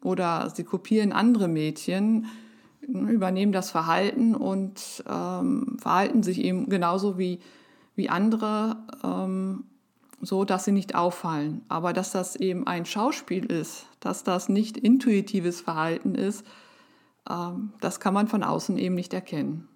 oder 0.02 0.50
sie 0.56 0.64
kopieren 0.64 1.12
andere 1.12 1.48
Mädchen, 1.48 2.28
übernehmen 2.88 3.52
das 3.52 3.70
Verhalten 3.70 4.34
und 4.34 5.04
ähm, 5.08 5.76
verhalten 5.80 6.22
sich 6.22 6.38
eben 6.38 6.68
genauso 6.68 7.18
wie, 7.18 7.40
wie 7.96 8.08
andere, 8.08 8.76
ähm, 9.02 9.64
so 10.20 10.44
dass 10.44 10.64
sie 10.64 10.72
nicht 10.72 10.94
auffallen. 10.94 11.62
Aber 11.68 11.92
dass 11.92 12.12
das 12.12 12.36
eben 12.36 12.66
ein 12.66 12.86
Schauspiel 12.86 13.44
ist, 13.46 13.86
dass 14.00 14.24
das 14.24 14.48
nicht 14.48 14.76
intuitives 14.76 15.60
Verhalten 15.60 16.14
ist, 16.14 16.44
ähm, 17.28 17.72
das 17.80 18.00
kann 18.00 18.14
man 18.14 18.28
von 18.28 18.42
außen 18.42 18.78
eben 18.78 18.94
nicht 18.94 19.12
erkennen. 19.12 19.68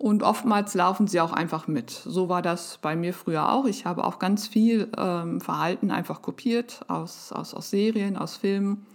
Und 0.00 0.22
oftmals 0.22 0.72
laufen 0.72 1.06
sie 1.08 1.20
auch 1.20 1.34
einfach 1.34 1.68
mit. 1.68 1.90
So 1.90 2.30
war 2.30 2.40
das 2.40 2.78
bei 2.78 2.96
mir 2.96 3.12
früher 3.12 3.52
auch. 3.52 3.66
Ich 3.66 3.84
habe 3.84 4.04
auch 4.04 4.18
ganz 4.18 4.48
viel 4.48 4.90
ähm, 4.96 5.42
Verhalten 5.42 5.90
einfach 5.90 6.22
kopiert 6.22 6.80
aus, 6.88 7.32
aus, 7.32 7.52
aus 7.52 7.68
Serien, 7.68 8.16
aus 8.16 8.36
Filmen, 8.36 8.86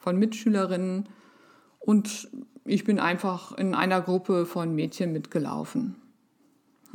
von 0.00 0.16
Mitschülerinnen. 0.18 1.08
Und 1.84 2.28
ich 2.64 2.84
bin 2.84 2.98
einfach 3.00 3.52
in 3.52 3.74
einer 3.74 4.00
Gruppe 4.00 4.46
von 4.46 4.74
Mädchen 4.74 5.12
mitgelaufen 5.12 5.96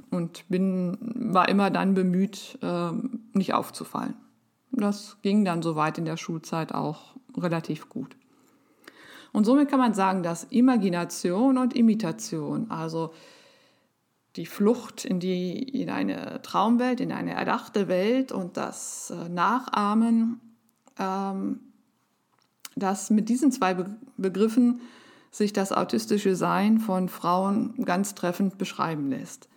und 0.09 0.45
bin, 0.49 0.97
war 1.01 1.49
immer 1.49 1.69
dann 1.69 1.93
bemüht, 1.93 2.57
ähm, 2.61 3.29
nicht 3.33 3.53
aufzufallen. 3.53 4.15
Das 4.71 5.17
ging 5.21 5.43
dann 5.43 5.61
soweit 5.61 5.97
in 5.97 6.05
der 6.05 6.17
Schulzeit 6.17 6.73
auch 6.73 7.15
relativ 7.35 7.89
gut. 7.89 8.15
Und 9.33 9.43
somit 9.45 9.69
kann 9.69 9.79
man 9.79 9.93
sagen, 9.93 10.23
dass 10.23 10.45
Imagination 10.45 11.57
und 11.57 11.75
Imitation, 11.75 12.71
also 12.71 13.13
die 14.35 14.45
Flucht 14.45 15.03
in, 15.03 15.19
die, 15.19 15.81
in 15.81 15.89
eine 15.89 16.41
Traumwelt, 16.43 17.01
in 17.01 17.11
eine 17.11 17.33
erdachte 17.33 17.87
Welt 17.87 18.31
und 18.31 18.55
das 18.55 19.09
äh, 19.09 19.29
Nachahmen, 19.29 20.39
ähm, 20.97 21.66
dass 22.79 23.09
mit 23.09 23.29
diesen 23.29 23.51
zwei 23.51 23.75
Begriffen 24.17 24.81
sich 25.31 25.53
das 25.53 25.71
autistische 25.71 26.35
Sein 26.35 26.79
von 26.79 27.09
Frauen 27.09 27.73
ganz 27.85 28.15
treffend 28.15 28.57
beschreiben 28.57 29.09
lässt. 29.09 29.49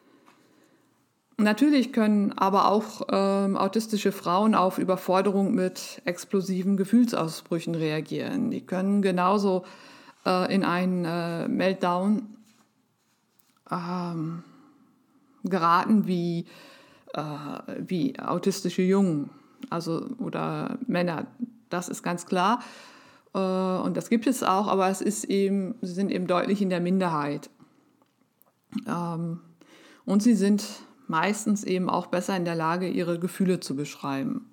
Natürlich 1.39 1.95
können 1.95 2.33
aber 2.33 2.71
auch 2.71 3.03
ähm, 3.11 3.57
autistische 3.57 4.13
Frauen 4.13 4.55
auf 4.55 4.77
Überforderung 4.77 5.55
mit 5.55 6.03
explosiven 6.05 6.77
Gefühlsausbrüchen 6.77 7.75
reagieren. 7.75 8.51
Die 8.51 8.61
können 8.61 9.01
genauso 9.01 9.65
äh, 10.27 10.55
in 10.55 10.65
einen 10.65 11.07
äh, 11.07 11.49
Meltdown 11.49 12.37
ähm, 13.71 14.45
geraten 15.43 16.07
wie, 16.07 16.45
äh, 17.15 17.23
wie 17.79 18.19
autistische 18.21 18.83
Jungen 18.83 19.31
also, 19.71 20.11
oder 20.19 20.79
Männer. 20.87 21.27
Das 21.71 21.89
ist 21.89 22.03
ganz 22.03 22.27
klar. 22.27 22.61
Äh, 23.35 23.39
und 23.39 23.97
das 23.97 24.11
gibt 24.11 24.27
es 24.27 24.43
auch, 24.43 24.67
aber 24.67 24.89
es 24.89 25.01
ist 25.01 25.25
eben, 25.25 25.75
sie 25.83 25.93
sind 25.93 26.11
eben 26.11 26.27
deutlich 26.27 26.63
in 26.63 26.71
der 26.71 26.81
Minderheit. 26.81 27.51
Ähm, 28.87 29.41
und 30.05 30.23
sie 30.23 30.35
sind 30.35 30.65
meistens 31.07 31.65
eben 31.65 31.91
auch 31.91 32.07
besser 32.07 32.37
in 32.37 32.45
der 32.45 32.55
Lage, 32.55 32.89
ihre 32.89 33.19
Gefühle 33.19 33.61
zu 33.61 33.75
beschreiben. 33.75 34.47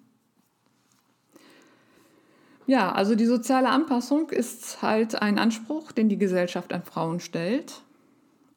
Ja, 2.65 2.91
also 2.91 3.15
die 3.15 3.25
soziale 3.25 3.69
Anpassung 3.69 4.29
ist 4.29 4.81
halt 4.81 5.21
ein 5.21 5.39
Anspruch, 5.39 5.93
den 5.93 6.09
die 6.09 6.17
Gesellschaft 6.17 6.73
an 6.73 6.83
Frauen 6.83 7.21
stellt. 7.21 7.81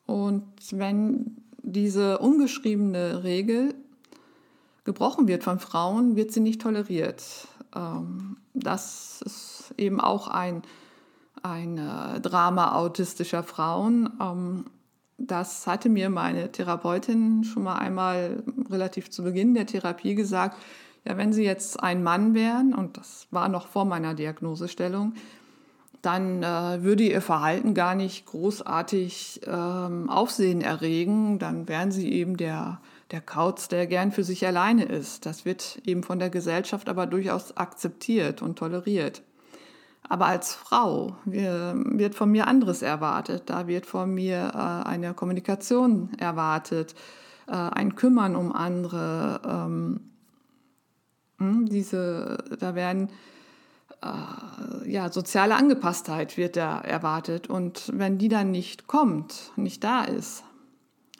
Und 0.06 0.44
wenn 0.72 1.37
diese 1.62 2.18
ungeschriebene 2.18 3.22
Regel 3.22 3.74
gebrochen 4.85 5.28
wird 5.28 5.44
von 5.44 5.61
Frauen, 5.61 6.16
wird 6.16 6.33
sie 6.33 6.40
nicht 6.40 6.61
toleriert. 6.61 7.22
Ähm, 7.76 8.38
das 8.54 9.22
ist 9.22 9.60
eben 9.76 10.00
auch 10.00 10.28
ein, 10.28 10.62
ein 11.42 11.78
äh, 11.78 12.20
Drama 12.20 12.74
autistischer 12.74 13.42
Frauen. 13.42 14.11
Ähm, 14.20 14.64
das 15.18 15.66
hatte 15.66 15.88
mir 15.88 16.09
meine 16.09 16.50
Therapeutin 16.50 17.44
schon 17.44 17.64
mal 17.64 17.76
einmal 17.76 18.42
relativ 18.70 19.11
zu 19.11 19.22
Beginn 19.22 19.54
der 19.54 19.66
Therapie 19.66 20.14
gesagt. 20.14 20.56
Ja, 21.04 21.16
wenn 21.16 21.33
Sie 21.33 21.44
jetzt 21.44 21.83
ein 21.83 22.02
Mann 22.02 22.35
wären, 22.35 22.74
und 22.74 22.96
das 22.96 23.26
war 23.30 23.48
noch 23.48 23.66
vor 23.68 23.85
meiner 23.85 24.14
Diagnosestellung, 24.14 25.14
dann 26.02 26.42
äh, 26.42 26.83
würde 26.83 27.04
Ihr 27.04 27.20
Verhalten 27.20 27.74
gar 27.74 27.94
nicht 27.94 28.26
großartig 28.26 29.42
ähm, 29.46 30.09
Aufsehen 30.09 30.62
erregen. 30.62 31.38
Dann 31.38 31.68
wären 31.68 31.92
Sie 31.92 32.11
eben 32.12 32.37
der, 32.37 32.80
der 33.11 33.20
Kauz, 33.20 33.68
der 33.68 33.87
gern 33.87 34.12
für 34.12 34.24
sich 34.24 34.46
alleine 34.46 34.85
ist. 34.85 35.26
Das 35.26 35.44
wird 35.44 35.80
eben 35.85 36.02
von 36.02 36.18
der 36.18 36.30
Gesellschaft 36.30 36.88
aber 36.88 37.06
durchaus 37.06 37.56
akzeptiert 37.56 38.40
und 38.40 38.59
toleriert. 38.59 39.22
Aber 40.11 40.27
als 40.27 40.53
Frau 40.53 41.16
wird 41.25 42.16
von 42.16 42.33
mir 42.33 42.49
anderes 42.49 42.83
erwartet. 42.83 43.44
Da 43.46 43.68
wird 43.68 43.87
von 43.87 44.12
mir 44.12 44.51
äh, 44.53 44.88
eine 44.88 45.14
Kommunikation 45.14 46.12
erwartet, 46.18 46.96
äh, 47.46 47.53
ein 47.53 47.94
Kümmern 47.94 48.35
um 48.35 48.51
andere. 48.51 49.40
Ähm, 49.46 50.01
hm, 51.38 51.66
diese, 51.66 52.38
da 52.59 52.75
werden 52.75 53.09
äh, 54.03 54.90
ja, 54.90 55.12
soziale 55.12 55.55
Angepasstheit 55.55 56.37
wird 56.37 56.57
da 56.57 56.81
erwartet. 56.81 57.49
Und 57.49 57.92
wenn 57.94 58.18
die 58.18 58.29
dann 58.29 58.51
nicht 58.51 58.88
kommt, 58.88 59.53
nicht 59.55 59.85
da 59.85 60.03
ist, 60.03 60.42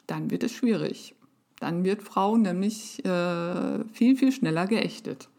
dann 0.05 0.31
wird 0.31 0.43
es 0.43 0.51
schwierig. 0.51 1.15
Dann 1.61 1.85
wird 1.85 2.03
Frau 2.03 2.35
nämlich 2.35 3.03
viel, 3.03 4.17
viel 4.17 4.31
schneller 4.31 4.65
geächtet. 4.65 5.29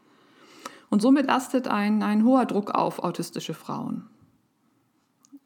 Und 0.93 1.01
somit 1.01 1.27
lastet 1.27 1.69
ein, 1.69 2.03
ein 2.03 2.23
hoher 2.23 2.45
Druck 2.45 2.73
auf 2.75 2.99
autistische 2.99 3.55
Frauen. 3.55 4.11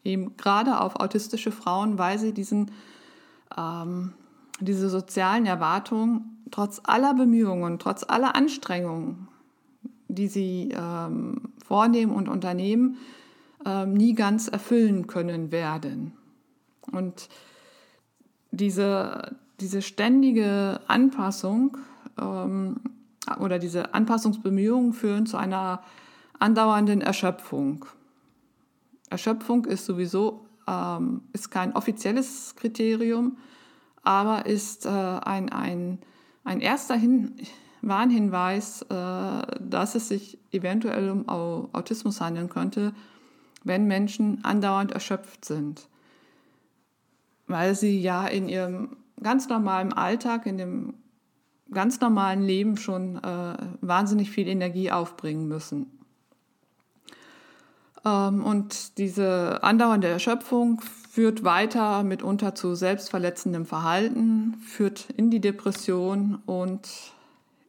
Eben 0.03 0.37
gerade 0.37 0.81
auf 0.81 0.97
autistische 0.97 1.53
Frauen, 1.53 2.01
weil 2.01 2.19
sie 2.19 2.33
diesen, 2.33 2.73
ähm, 3.57 4.15
diese 4.59 4.91
sozialen 4.91 5.47
Erwartungen 5.47 6.43
trotz 6.51 6.81
aller 6.83 7.15
Bemühungen, 7.15 7.79
trotz 7.79 8.03
aller 8.03 8.35
Anstrengungen, 8.35 9.29
die 10.09 10.27
sie 10.27 10.75
ähm, 10.77 11.53
vornehmen 11.65 12.13
und 12.13 12.29
unternehmen, 12.29 12.97
ähm, 13.65 13.95
nie 13.95 14.15
ganz 14.15 14.49
erfüllen 14.49 15.07
können 15.07 15.53
werden. 15.53 16.13
Und 16.91 17.29
diese, 18.51 19.37
diese 19.61 19.81
ständige 19.81 20.81
Anpassung 20.89 21.79
ähm, 22.21 22.81
oder 23.41 23.59
diese 23.59 23.95
Anpassungsbemühungen 23.95 24.93
führen 24.93 25.27
zu 25.27 25.37
einer 25.37 25.83
andauernden 26.39 27.01
Erschöpfung. 27.01 27.87
Erschöpfung 29.11 29.65
ist 29.65 29.87
sowieso 29.87 30.47
ähm, 30.67 31.23
ist 31.33 31.51
kein 31.51 31.75
offizielles 31.75 32.55
Kriterium, 32.57 33.39
aber 34.03 34.47
ist 34.47 34.87
äh, 34.87 34.89
ein, 34.89 35.51
ein, 35.51 35.99
ein 36.45 36.61
erster 36.61 36.97
Hin 36.97 37.35
Warnhinweis, 37.83 38.83
äh, 38.83 39.43
dass 39.61 39.95
es 39.95 40.09
sich 40.09 40.39
eventuell 40.51 41.11
um 41.11 41.29
Autismus 41.29 42.21
handeln 42.21 42.49
könnte, 42.49 42.95
wenn 43.65 43.87
Menschen 43.87 44.45
andauernd 44.45 44.93
erschöpft 44.93 45.45
sind, 45.45 45.89
weil 47.47 47.75
sie 47.75 48.01
ja 48.01 48.27
in 48.27 48.49
ihrem 48.49 48.97
ganz 49.23 49.49
normalen 49.49 49.93
Alltag, 49.93 50.47
in 50.47 50.59
dem 50.59 50.95
ganz 51.73 52.01
normalen 52.01 52.43
Leben 52.43 52.77
schon 52.77 53.17
äh, 53.17 53.57
wahnsinnig 53.81 54.31
viel 54.31 54.47
Energie 54.49 54.91
aufbringen 54.91 55.49
müssen. 55.49 55.91
Ähm, 58.05 58.45
und 58.45 58.99
diese 58.99 59.63
andauernde 59.63 60.09
Erschöpfung 60.09 60.83
führt 61.11 61.45
weiter 61.45 62.03
mitunter 62.03 62.55
zu 62.55 62.75
selbstverletzendem 62.75 63.65
Verhalten, 63.67 64.55
führt 64.65 65.09
in 65.17 65.31
die 65.31 65.41
Depression 65.41 66.39
und 66.47 66.89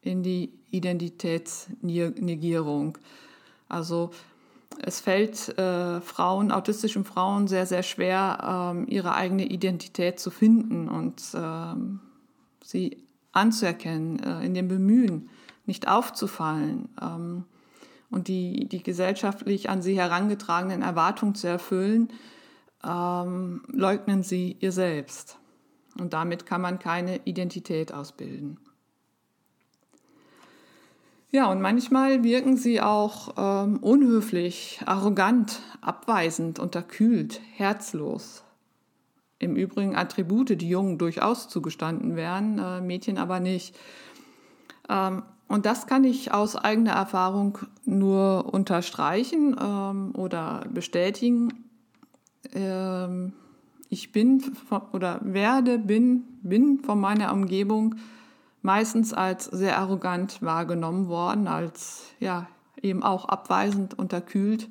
in 0.02 0.24
die 0.24 0.54
Identitätsnegierung. 0.72 2.98
Also 3.68 4.12
es 4.80 5.00
fällt 5.00 5.58
äh, 5.58 6.02
Frauen, 6.02 6.52
autistischen 6.52 7.04
Frauen 7.04 7.48
sehr, 7.48 7.66
sehr 7.66 7.82
schwer, 7.84 8.74
ähm, 8.76 8.86
ihre 8.88 9.16
eigene 9.16 9.46
Identität 9.46 10.20
zu 10.20 10.30
finden 10.30 10.88
und 10.88 11.24
ähm, 11.34 12.00
sie 12.64 13.07
anzuerkennen, 13.38 14.22
äh, 14.22 14.46
in 14.46 14.54
dem 14.54 14.68
Bemühen, 14.68 15.30
nicht 15.66 15.88
aufzufallen 15.88 16.90
ähm, 17.02 17.44
und 18.10 18.28
die, 18.28 18.68
die 18.68 18.84
gesellschaftlich 18.84 19.70
an 19.70 19.82
sie 19.82 19.98
herangetragenen 19.98 20.82
Erwartungen 20.82 21.36
zu 21.36 21.48
erfüllen, 21.48 22.10
ähm, 22.84 23.64
leugnen 23.68 24.24
sie 24.24 24.58
ihr 24.60 24.72
selbst. 24.72 25.38
Und 26.00 26.14
damit 26.14 26.46
kann 26.46 26.62
man 26.62 26.80
keine 26.80 27.22
Identität 27.26 27.94
ausbilden. 27.94 28.60
Ja, 31.30 31.52
und 31.52 31.60
manchmal 31.60 32.24
wirken 32.24 32.56
sie 32.56 32.80
auch 32.80 33.34
ähm, 33.38 33.78
unhöflich, 33.78 34.80
arrogant, 34.86 35.60
abweisend, 35.82 36.58
unterkühlt, 36.60 37.42
herzlos. 37.54 38.44
Im 39.40 39.56
Übrigen 39.56 39.96
Attribute, 39.96 40.60
die 40.60 40.70
Jungen 40.70 40.98
durchaus 40.98 41.48
zugestanden 41.48 42.16
wären, 42.16 42.58
äh, 42.60 42.82
Mädchen 42.82 43.18
aber 43.18 43.40
nicht. 43.40 43.78
Ähm, 44.90 45.24
und 45.48 45.66
das 45.66 45.88
kann 45.88 46.04
ich 46.04 46.34
aus 46.34 46.56
eigener 46.56 46.92
Erfahrung 46.92 47.60
nur 47.86 48.54
unterstreichen 48.54 49.56
ähm, 49.60 50.14
oder 50.16 50.66
bestätigen. 50.70 51.66
Ähm, 52.54 53.34
ich 53.90 54.12
bin 54.12 54.44
oder 54.92 55.20
werde, 55.24 55.80
bin, 55.80 56.24
bin 56.42 56.80
von 56.80 57.00
meiner 57.00 57.32
Umgebung 57.32 57.96
meistens 58.62 59.14
als 59.14 59.46
sehr 59.46 59.78
arrogant 59.78 60.42
wahrgenommen 60.42 61.08
worden, 61.08 61.48
als 61.48 62.12
ja 62.20 62.48
eben 62.82 63.04
auch 63.04 63.26
abweisend, 63.26 63.98
unterkühlt, 63.98 64.70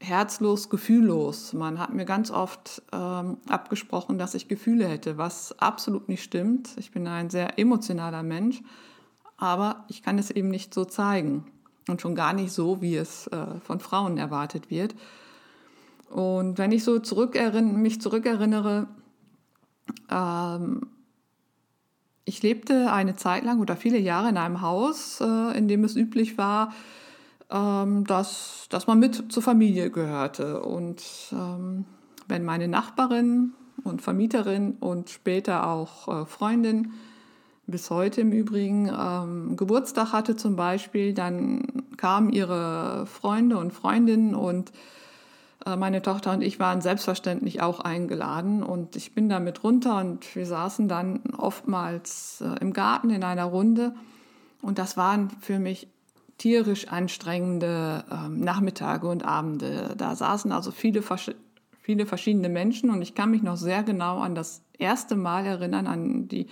herzlos, 0.00 0.68
gefühllos. 0.68 1.52
Man 1.52 1.78
hat 1.78 1.92
mir 1.92 2.04
ganz 2.04 2.30
oft 2.30 2.82
ähm, 2.92 3.38
abgesprochen, 3.48 4.18
dass 4.18 4.34
ich 4.34 4.48
Gefühle 4.48 4.86
hätte, 4.86 5.18
was 5.18 5.58
absolut 5.58 6.08
nicht 6.08 6.22
stimmt. 6.22 6.70
Ich 6.76 6.90
bin 6.90 7.06
ein 7.06 7.30
sehr 7.30 7.58
emotionaler 7.58 8.22
Mensch, 8.22 8.62
aber 9.36 9.84
ich 9.88 10.02
kann 10.02 10.18
es 10.18 10.30
eben 10.30 10.48
nicht 10.48 10.74
so 10.74 10.84
zeigen 10.84 11.46
und 11.88 12.00
schon 12.00 12.14
gar 12.14 12.32
nicht 12.32 12.52
so, 12.52 12.82
wie 12.82 12.96
es 12.96 13.26
äh, 13.28 13.60
von 13.62 13.80
Frauen 13.80 14.18
erwartet 14.18 14.70
wird. 14.70 14.94
Und 16.10 16.58
wenn 16.58 16.72
ich 16.72 16.84
so 16.84 16.98
zurückerinn 16.98 17.76
mich 17.76 18.00
zurückerinnere, 18.00 18.88
ähm, 20.10 20.88
ich 22.24 22.42
lebte 22.42 22.92
eine 22.92 23.16
Zeit 23.16 23.44
lang 23.44 23.60
oder 23.60 23.76
viele 23.76 23.98
Jahre 23.98 24.28
in 24.28 24.36
einem 24.36 24.60
Haus, 24.60 25.20
äh, 25.20 25.56
in 25.56 25.68
dem 25.68 25.84
es 25.84 25.96
üblich 25.96 26.36
war, 26.36 26.72
ähm, 27.50 28.04
dass, 28.04 28.66
dass 28.70 28.86
man 28.86 28.98
mit 28.98 29.32
zur 29.32 29.42
Familie 29.42 29.90
gehörte. 29.90 30.62
Und 30.62 31.02
ähm, 31.32 31.84
wenn 32.28 32.44
meine 32.44 32.68
Nachbarin 32.68 33.52
und 33.84 34.02
Vermieterin 34.02 34.76
und 34.80 35.10
später 35.10 35.68
auch 35.68 36.08
äh, 36.22 36.26
Freundin, 36.26 36.92
bis 37.66 37.90
heute 37.90 38.20
im 38.20 38.30
Übrigen, 38.30 38.88
ähm, 38.96 39.56
Geburtstag 39.56 40.12
hatte 40.12 40.36
zum 40.36 40.54
Beispiel, 40.56 41.14
dann 41.14 41.66
kamen 41.96 42.30
ihre 42.30 43.06
Freunde 43.06 43.58
und 43.58 43.72
Freundinnen 43.72 44.34
und 44.36 44.70
äh, 45.64 45.76
meine 45.76 46.00
Tochter 46.00 46.32
und 46.32 46.42
ich 46.42 46.60
waren 46.60 46.80
selbstverständlich 46.80 47.60
auch 47.62 47.80
eingeladen 47.80 48.62
und 48.62 48.94
ich 48.94 49.14
bin 49.14 49.28
da 49.28 49.40
mit 49.40 49.64
runter 49.64 49.98
und 49.98 50.36
wir 50.36 50.46
saßen 50.46 50.86
dann 50.86 51.22
oftmals 51.36 52.40
äh, 52.40 52.60
im 52.60 52.72
Garten 52.72 53.10
in 53.10 53.24
einer 53.24 53.44
Runde 53.44 53.94
und 54.62 54.78
das 54.78 54.96
waren 54.96 55.30
für 55.40 55.58
mich 55.58 55.88
tierisch 56.38 56.88
anstrengende 56.88 58.04
ähm, 58.10 58.40
Nachmittage 58.40 59.08
und 59.08 59.24
Abende. 59.24 59.94
Da 59.96 60.14
saßen 60.14 60.52
also 60.52 60.70
viele, 60.70 61.02
viele 61.80 62.06
verschiedene 62.06 62.48
Menschen 62.48 62.90
und 62.90 63.02
ich 63.02 63.14
kann 63.14 63.30
mich 63.30 63.42
noch 63.42 63.56
sehr 63.56 63.82
genau 63.82 64.18
an 64.18 64.34
das 64.34 64.62
erste 64.78 65.16
Mal 65.16 65.46
erinnern, 65.46 65.86
an 65.86 66.28
die 66.28 66.48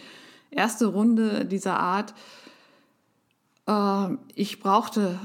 erste 0.51 0.87
Runde 0.87 1.45
dieser 1.45 1.79
Art. 1.79 2.15
Ähm, 3.67 4.19
ich 4.35 4.61
brauchte 4.61 5.19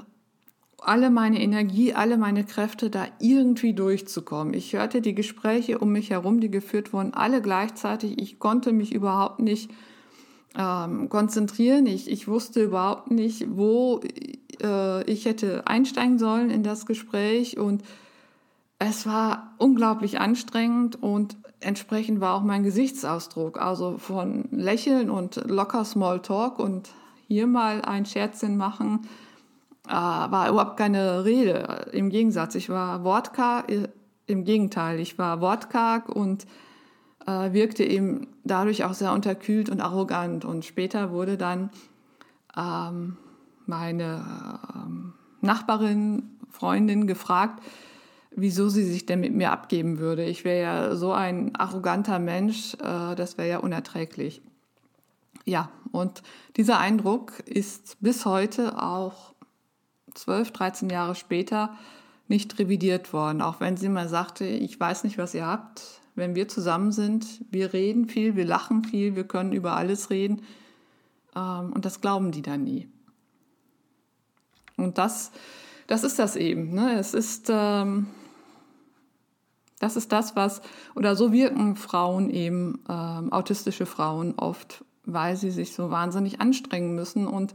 alle 0.81 1.09
meine 1.09 1.41
Energie, 1.41 1.93
alle 1.93 2.17
meine 2.17 2.43
Kräfte, 2.45 2.89
da 2.89 3.07
irgendwie 3.19 3.73
durchzukommen. 3.73 4.53
Ich 4.53 4.73
hörte 4.73 5.01
die 5.01 5.15
Gespräche 5.15 5.79
um 5.79 5.91
mich 5.91 6.09
herum, 6.09 6.39
die 6.39 6.51
geführt 6.51 6.93
wurden, 6.93 7.13
alle 7.13 7.41
gleichzeitig. 7.41 8.19
Ich 8.21 8.39
konnte 8.39 8.71
mich 8.71 8.93
überhaupt 8.93 9.39
nicht 9.39 9.71
ähm, 10.57 11.09
konzentrieren. 11.09 11.85
Ich, 11.85 12.09
ich 12.09 12.27
wusste 12.27 12.63
überhaupt 12.63 13.11
nicht, 13.11 13.45
wo 13.49 14.01
äh, 14.61 15.03
ich 15.03 15.25
hätte 15.25 15.67
einsteigen 15.67 16.19
sollen 16.19 16.49
in 16.49 16.63
das 16.63 16.85
Gespräch. 16.85 17.57
Und 17.57 17.83
es 18.79 19.05
war 19.05 19.53
unglaublich 19.57 20.19
anstrengend 20.19 21.01
und 21.01 21.37
entsprechend 21.59 22.21
war 22.21 22.35
auch 22.35 22.43
mein 22.43 22.63
Gesichtsausdruck. 22.63 23.61
Also 23.61 23.97
von 23.97 24.47
Lächeln 24.51 25.09
und 25.09 25.35
locker 25.47 25.83
Smalltalk 25.83 26.59
und 26.59 26.89
hier 27.27 27.47
mal 27.47 27.81
ein 27.81 28.05
Scherzchen 28.05 28.57
machen 28.57 29.07
äh, 29.89 29.91
war 29.91 30.49
überhaupt 30.49 30.77
keine 30.77 31.25
Rede. 31.25 31.87
Im 31.91 32.09
Gegensatz, 32.09 32.55
ich 32.55 32.69
war 32.69 33.03
wortkarg, 33.03 33.71
äh, 33.71 33.89
im 34.27 34.43
Gegenteil, 34.43 34.99
ich 34.99 35.17
war 35.17 35.41
wortkarg 35.41 36.09
und 36.09 36.45
äh, 37.25 37.53
wirkte 37.53 37.83
eben 37.83 38.27
dadurch 38.43 38.83
auch 38.83 38.93
sehr 38.93 39.13
unterkühlt 39.13 39.69
und 39.69 39.81
arrogant. 39.81 40.45
Und 40.45 40.63
später 40.63 41.11
wurde 41.11 41.37
dann 41.37 41.71
ähm, 42.55 43.17
meine 43.69 44.59
ähm, 44.75 45.13
Nachbarin, 45.41 46.37
Freundin 46.51 47.07
gefragt, 47.07 47.63
wieso 48.31 48.67
sie 48.67 48.83
sich 48.83 49.05
denn 49.05 49.21
mit 49.21 49.33
mir 49.33 49.51
abgeben 49.51 49.99
würde. 49.99 50.25
Ich 50.25 50.43
wäre 50.43 50.61
ja 50.61 50.95
so 50.95 51.13
ein 51.13 51.55
arroganter 51.55 52.19
Mensch, 52.19 52.73
äh, 52.75 53.15
das 53.15 53.37
wäre 53.37 53.47
ja 53.47 53.57
unerträglich. 53.59 54.41
Ja, 55.45 55.69
und 55.91 56.21
dieser 56.57 56.79
Eindruck 56.79 57.39
ist 57.45 57.97
bis 58.01 58.25
heute 58.25 58.81
auch 58.81 59.33
12, 60.13 60.51
13 60.51 60.89
Jahre 60.89 61.15
später 61.15 61.77
nicht 62.27 62.59
revidiert 62.59 63.13
worden. 63.13 63.41
Auch 63.41 63.59
wenn 63.59 63.77
sie 63.77 63.89
mal 63.89 64.09
sagte, 64.09 64.45
ich 64.45 64.79
weiß 64.79 65.03
nicht, 65.03 65.17
was 65.17 65.33
ihr 65.33 65.47
habt. 65.47 66.01
Wenn 66.15 66.35
wir 66.35 66.47
zusammen 66.47 66.91
sind, 66.91 67.43
wir 67.49 67.73
reden 67.73 68.07
viel, 68.07 68.35
wir 68.35 68.45
lachen 68.45 68.83
viel, 68.83 69.15
wir 69.15 69.23
können 69.23 69.53
über 69.53 69.75
alles 69.75 70.09
reden. 70.09 70.41
Ähm, 71.35 71.73
und 71.73 71.85
das 71.85 72.01
glauben 72.01 72.31
die 72.31 72.41
dann 72.41 72.63
nie. 72.63 72.89
Und 74.83 74.97
das, 74.97 75.31
das 75.87 76.03
ist 76.03 76.19
das 76.19 76.35
eben. 76.35 76.73
Ne? 76.73 76.97
Es 76.99 77.13
ist, 77.13 77.47
ähm, 77.49 78.07
das 79.79 79.95
ist 79.95 80.11
das, 80.11 80.35
was, 80.35 80.61
oder 80.95 81.15
so 81.15 81.31
wirken 81.31 81.75
Frauen 81.75 82.29
eben, 82.29 82.83
ähm, 82.89 83.31
autistische 83.31 83.85
Frauen 83.85 84.35
oft, 84.35 84.83
weil 85.05 85.35
sie 85.35 85.51
sich 85.51 85.73
so 85.73 85.89
wahnsinnig 85.89 86.41
anstrengen 86.41 86.95
müssen 86.95 87.27
und 87.27 87.53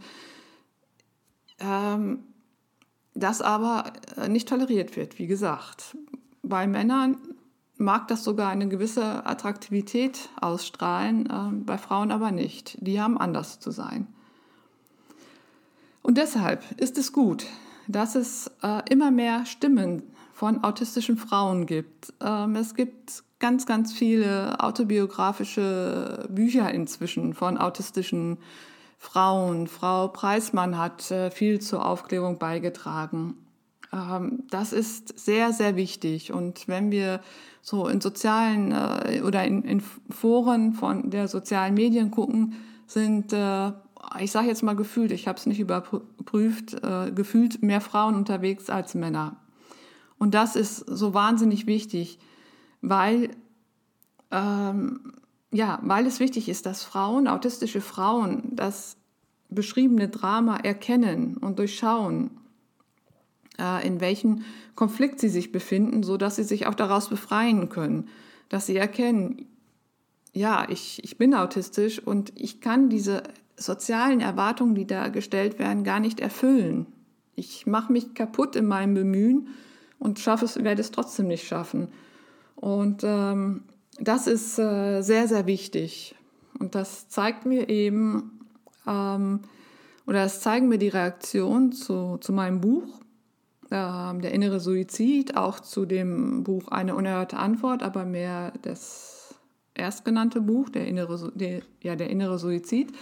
ähm, 1.60 2.24
das 3.14 3.42
aber 3.42 3.92
äh, 4.16 4.28
nicht 4.28 4.48
toleriert 4.48 4.96
wird, 4.96 5.18
wie 5.18 5.26
gesagt. 5.26 5.96
Bei 6.42 6.66
Männern 6.66 7.16
mag 7.76 8.08
das 8.08 8.24
sogar 8.24 8.50
eine 8.50 8.68
gewisse 8.68 9.26
Attraktivität 9.26 10.28
ausstrahlen, 10.40 11.26
äh, 11.26 11.64
bei 11.64 11.78
Frauen 11.78 12.10
aber 12.10 12.32
nicht. 12.32 12.76
Die 12.80 13.00
haben 13.00 13.18
anders 13.18 13.60
zu 13.60 13.70
sein. 13.70 14.08
Und 16.04 16.18
deshalb 16.18 16.62
ist 16.76 16.98
es 16.98 17.14
gut, 17.14 17.46
dass 17.88 18.14
es 18.14 18.50
äh, 18.62 18.82
immer 18.90 19.10
mehr 19.10 19.46
Stimmen 19.46 20.02
von 20.34 20.62
autistischen 20.62 21.16
Frauen 21.16 21.64
gibt. 21.64 22.12
Ähm, 22.22 22.56
es 22.56 22.74
gibt 22.74 23.24
ganz, 23.38 23.64
ganz 23.64 23.94
viele 23.94 24.60
autobiografische 24.60 26.28
Bücher 26.28 26.70
inzwischen 26.70 27.32
von 27.32 27.56
autistischen 27.56 28.36
Frauen. 28.98 29.66
Frau 29.66 30.08
Preismann 30.08 30.76
hat 30.76 31.10
äh, 31.10 31.30
viel 31.30 31.62
zur 31.62 31.86
Aufklärung 31.86 32.38
beigetragen. 32.38 33.38
Ähm, 33.90 34.42
das 34.50 34.74
ist 34.74 35.18
sehr, 35.18 35.54
sehr 35.54 35.74
wichtig. 35.74 36.34
Und 36.34 36.68
wenn 36.68 36.90
wir 36.90 37.20
so 37.62 37.88
in 37.88 38.02
sozialen 38.02 38.72
äh, 38.72 39.22
oder 39.22 39.42
in, 39.44 39.62
in 39.62 39.82
Foren 40.10 40.74
von 40.74 41.08
der 41.08 41.28
sozialen 41.28 41.72
Medien 41.72 42.10
gucken, 42.10 42.56
sind, 42.86 43.32
äh, 43.32 43.72
ich 44.20 44.30
sage 44.30 44.48
jetzt 44.48 44.62
mal 44.62 44.76
gefühlt, 44.76 45.12
ich 45.12 45.28
habe 45.28 45.38
es 45.38 45.46
nicht 45.46 45.60
überprüft, 45.60 46.76
gefühlt 47.14 47.62
mehr 47.62 47.80
Frauen 47.80 48.14
unterwegs 48.14 48.70
als 48.70 48.94
Männer. 48.94 49.36
Und 50.18 50.34
das 50.34 50.56
ist 50.56 50.78
so 50.78 51.14
wahnsinnig 51.14 51.66
wichtig, 51.66 52.18
weil 52.80 53.30
ähm, 54.30 55.14
ja, 55.54 55.78
weil 55.82 56.06
es 56.06 56.18
wichtig 56.18 56.48
ist, 56.48 56.66
dass 56.66 56.82
Frauen, 56.82 57.28
autistische 57.28 57.80
Frauen, 57.80 58.42
das 58.56 58.96
beschriebene 59.48 60.08
Drama 60.08 60.56
erkennen 60.56 61.36
und 61.36 61.60
durchschauen, 61.60 62.30
äh, 63.60 63.86
in 63.86 64.00
welchem 64.00 64.42
Konflikt 64.74 65.20
sie 65.20 65.28
sich 65.28 65.52
befinden, 65.52 66.02
so 66.02 66.16
dass 66.16 66.36
sie 66.36 66.42
sich 66.42 66.66
auch 66.66 66.74
daraus 66.74 67.08
befreien 67.08 67.68
können, 67.68 68.08
dass 68.48 68.66
sie 68.66 68.76
erkennen, 68.76 69.46
ja, 70.32 70.66
ich, 70.68 71.04
ich 71.04 71.18
bin 71.18 71.34
autistisch 71.34 72.00
und 72.00 72.32
ich 72.34 72.60
kann 72.60 72.88
diese 72.88 73.22
sozialen 73.56 74.20
Erwartungen, 74.20 74.74
die 74.74 74.86
da 74.86 75.08
gestellt 75.08 75.58
werden, 75.58 75.84
gar 75.84 76.00
nicht 76.00 76.20
erfüllen. 76.20 76.86
Ich 77.34 77.66
mache 77.66 77.92
mich 77.92 78.14
kaputt 78.14 78.56
in 78.56 78.66
meinem 78.66 78.94
Bemühen 78.94 79.48
und 79.98 80.18
schaffe 80.18 80.44
es, 80.44 80.62
werde 80.62 80.80
es 80.80 80.90
trotzdem 80.90 81.26
nicht 81.26 81.46
schaffen. 81.46 81.88
Und 82.56 83.02
ähm, 83.04 83.62
das 83.98 84.26
ist 84.26 84.58
äh, 84.58 85.02
sehr, 85.02 85.28
sehr 85.28 85.46
wichtig. 85.46 86.14
Und 86.58 86.74
das 86.74 87.08
zeigt 87.08 87.46
mir 87.46 87.68
eben, 87.68 88.40
ähm, 88.86 89.40
oder 90.06 90.24
es 90.24 90.40
zeigen 90.40 90.68
mir 90.68 90.78
die 90.78 90.88
Reaktionen 90.88 91.72
zu, 91.72 92.18
zu 92.18 92.32
meinem 92.32 92.60
Buch, 92.60 92.84
äh, 93.70 94.18
Der 94.20 94.32
innere 94.32 94.60
Suizid, 94.60 95.36
auch 95.36 95.60
zu 95.60 95.86
dem 95.86 96.44
Buch 96.44 96.68
Eine 96.68 96.94
unerhörte 96.94 97.36
Antwort, 97.36 97.82
aber 97.82 98.04
mehr 98.04 98.52
das 98.62 99.34
erstgenannte 99.74 100.40
Buch, 100.40 100.68
Der 100.68 100.86
innere, 100.86 101.32
der, 101.34 101.62
ja, 101.82 101.96
der 101.96 102.10
innere 102.10 102.38
Suizid, 102.38 102.92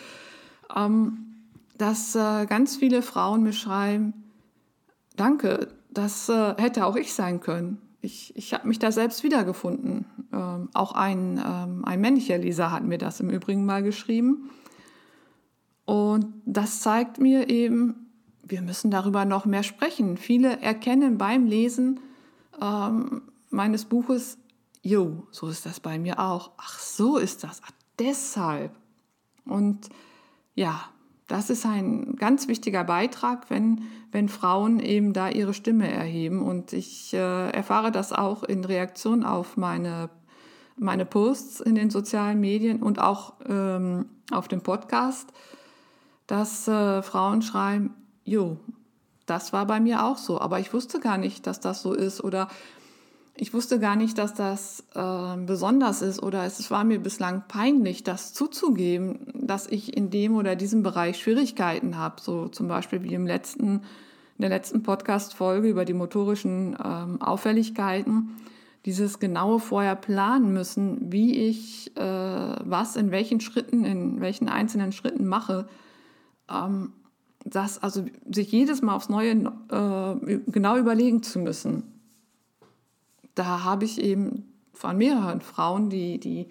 dass 1.78 2.14
äh, 2.14 2.46
ganz 2.46 2.76
viele 2.76 3.02
Frauen 3.02 3.42
mir 3.42 3.52
schreiben, 3.52 4.14
danke, 5.16 5.68
das 5.90 6.28
äh, 6.28 6.54
hätte 6.56 6.86
auch 6.86 6.96
ich 6.96 7.12
sein 7.12 7.40
können. 7.40 7.78
Ich, 8.00 8.34
ich 8.36 8.52
habe 8.52 8.66
mich 8.66 8.78
da 8.78 8.90
selbst 8.90 9.22
wiedergefunden. 9.22 10.06
Ähm, 10.32 10.70
auch 10.74 10.92
ein, 10.92 11.40
ähm, 11.44 11.84
ein 11.84 12.00
männlicher 12.00 12.38
Leser 12.38 12.72
hat 12.72 12.82
mir 12.84 12.98
das 12.98 13.20
im 13.20 13.30
Übrigen 13.30 13.64
mal 13.64 13.82
geschrieben. 13.82 14.50
Und 15.84 16.26
das 16.44 16.80
zeigt 16.80 17.18
mir 17.18 17.48
eben, 17.48 18.10
wir 18.42 18.62
müssen 18.62 18.90
darüber 18.90 19.24
noch 19.24 19.44
mehr 19.44 19.62
sprechen. 19.62 20.16
Viele 20.16 20.60
erkennen 20.60 21.18
beim 21.18 21.46
Lesen 21.46 22.00
ähm, 22.60 23.22
meines 23.50 23.84
Buches, 23.84 24.38
jo, 24.82 25.26
so 25.30 25.48
ist 25.48 25.66
das 25.66 25.80
bei 25.80 25.98
mir 25.98 26.18
auch. 26.18 26.52
Ach, 26.56 26.78
so 26.78 27.18
ist 27.18 27.44
das. 27.44 27.60
Ach, 27.64 27.70
deshalb. 27.98 28.72
Und 29.44 29.88
ja, 30.54 30.80
das 31.28 31.50
ist 31.50 31.64
ein 31.64 32.16
ganz 32.16 32.48
wichtiger 32.48 32.84
Beitrag, 32.84 33.48
wenn, 33.48 33.82
wenn 34.10 34.28
Frauen 34.28 34.80
eben 34.80 35.12
da 35.12 35.30
ihre 35.30 35.54
Stimme 35.54 35.90
erheben. 35.90 36.42
Und 36.42 36.72
ich 36.72 37.14
äh, 37.14 37.50
erfahre 37.50 37.90
das 37.90 38.12
auch 38.12 38.42
in 38.42 38.64
Reaktion 38.64 39.24
auf 39.24 39.56
meine, 39.56 40.10
meine 40.76 41.06
Posts 41.06 41.60
in 41.60 41.74
den 41.74 41.90
sozialen 41.90 42.40
Medien 42.40 42.82
und 42.82 42.98
auch 42.98 43.34
ähm, 43.48 44.06
auf 44.30 44.48
dem 44.48 44.62
Podcast, 44.62 45.32
dass 46.26 46.68
äh, 46.68 47.02
Frauen 47.02 47.40
schreiben, 47.40 47.94
jo, 48.24 48.58
das 49.26 49.52
war 49.52 49.66
bei 49.66 49.80
mir 49.80 50.04
auch 50.04 50.18
so, 50.18 50.40
aber 50.40 50.60
ich 50.60 50.74
wusste 50.74 51.00
gar 51.00 51.16
nicht, 51.16 51.46
dass 51.46 51.60
das 51.60 51.82
so 51.82 51.94
ist 51.94 52.22
oder 52.22 52.48
ich 53.34 53.54
wusste 53.54 53.80
gar 53.80 53.96
nicht, 53.96 54.18
dass 54.18 54.34
das 54.34 54.84
äh, 54.94 55.36
besonders 55.46 56.02
ist 56.02 56.22
oder 56.22 56.44
es 56.44 56.70
war 56.70 56.84
mir 56.84 56.98
bislang 56.98 57.44
peinlich, 57.48 58.02
das 58.02 58.34
zuzugeben, 58.34 59.20
dass 59.34 59.66
ich 59.66 59.96
in 59.96 60.10
dem 60.10 60.36
oder 60.36 60.54
diesem 60.54 60.82
Bereich 60.82 61.18
Schwierigkeiten 61.18 61.96
habe. 61.96 62.20
So 62.20 62.48
zum 62.48 62.68
Beispiel 62.68 63.02
wie 63.02 63.14
im 63.14 63.26
letzten, 63.26 63.76
in 64.36 64.40
der 64.40 64.50
letzten 64.50 64.82
Podcast-Folge 64.82 65.68
über 65.68 65.86
die 65.86 65.94
motorischen 65.94 66.76
ähm, 66.84 67.22
Auffälligkeiten. 67.22 68.36
Dieses 68.84 69.18
genaue 69.18 69.60
vorher 69.60 69.96
planen 69.96 70.52
müssen, 70.52 71.12
wie 71.12 71.48
ich 71.48 71.96
äh, 71.96 72.00
was 72.00 72.96
in 72.96 73.12
welchen 73.12 73.40
Schritten, 73.40 73.84
in 73.84 74.20
welchen 74.20 74.48
einzelnen 74.48 74.92
Schritten 74.92 75.26
mache. 75.26 75.68
Ähm, 76.50 76.92
das, 77.44 77.82
also 77.82 78.04
sich 78.30 78.52
jedes 78.52 78.82
Mal 78.82 78.94
aufs 78.94 79.08
Neue 79.08 79.30
äh, 79.30 80.38
genau 80.48 80.76
überlegen 80.76 81.22
zu 81.22 81.38
müssen 81.38 81.91
da 83.34 83.64
habe 83.64 83.84
ich 83.84 84.00
eben 84.00 84.52
von 84.72 84.96
mehreren 84.96 85.40
Frauen 85.40 85.90
die, 85.90 86.18
die 86.18 86.48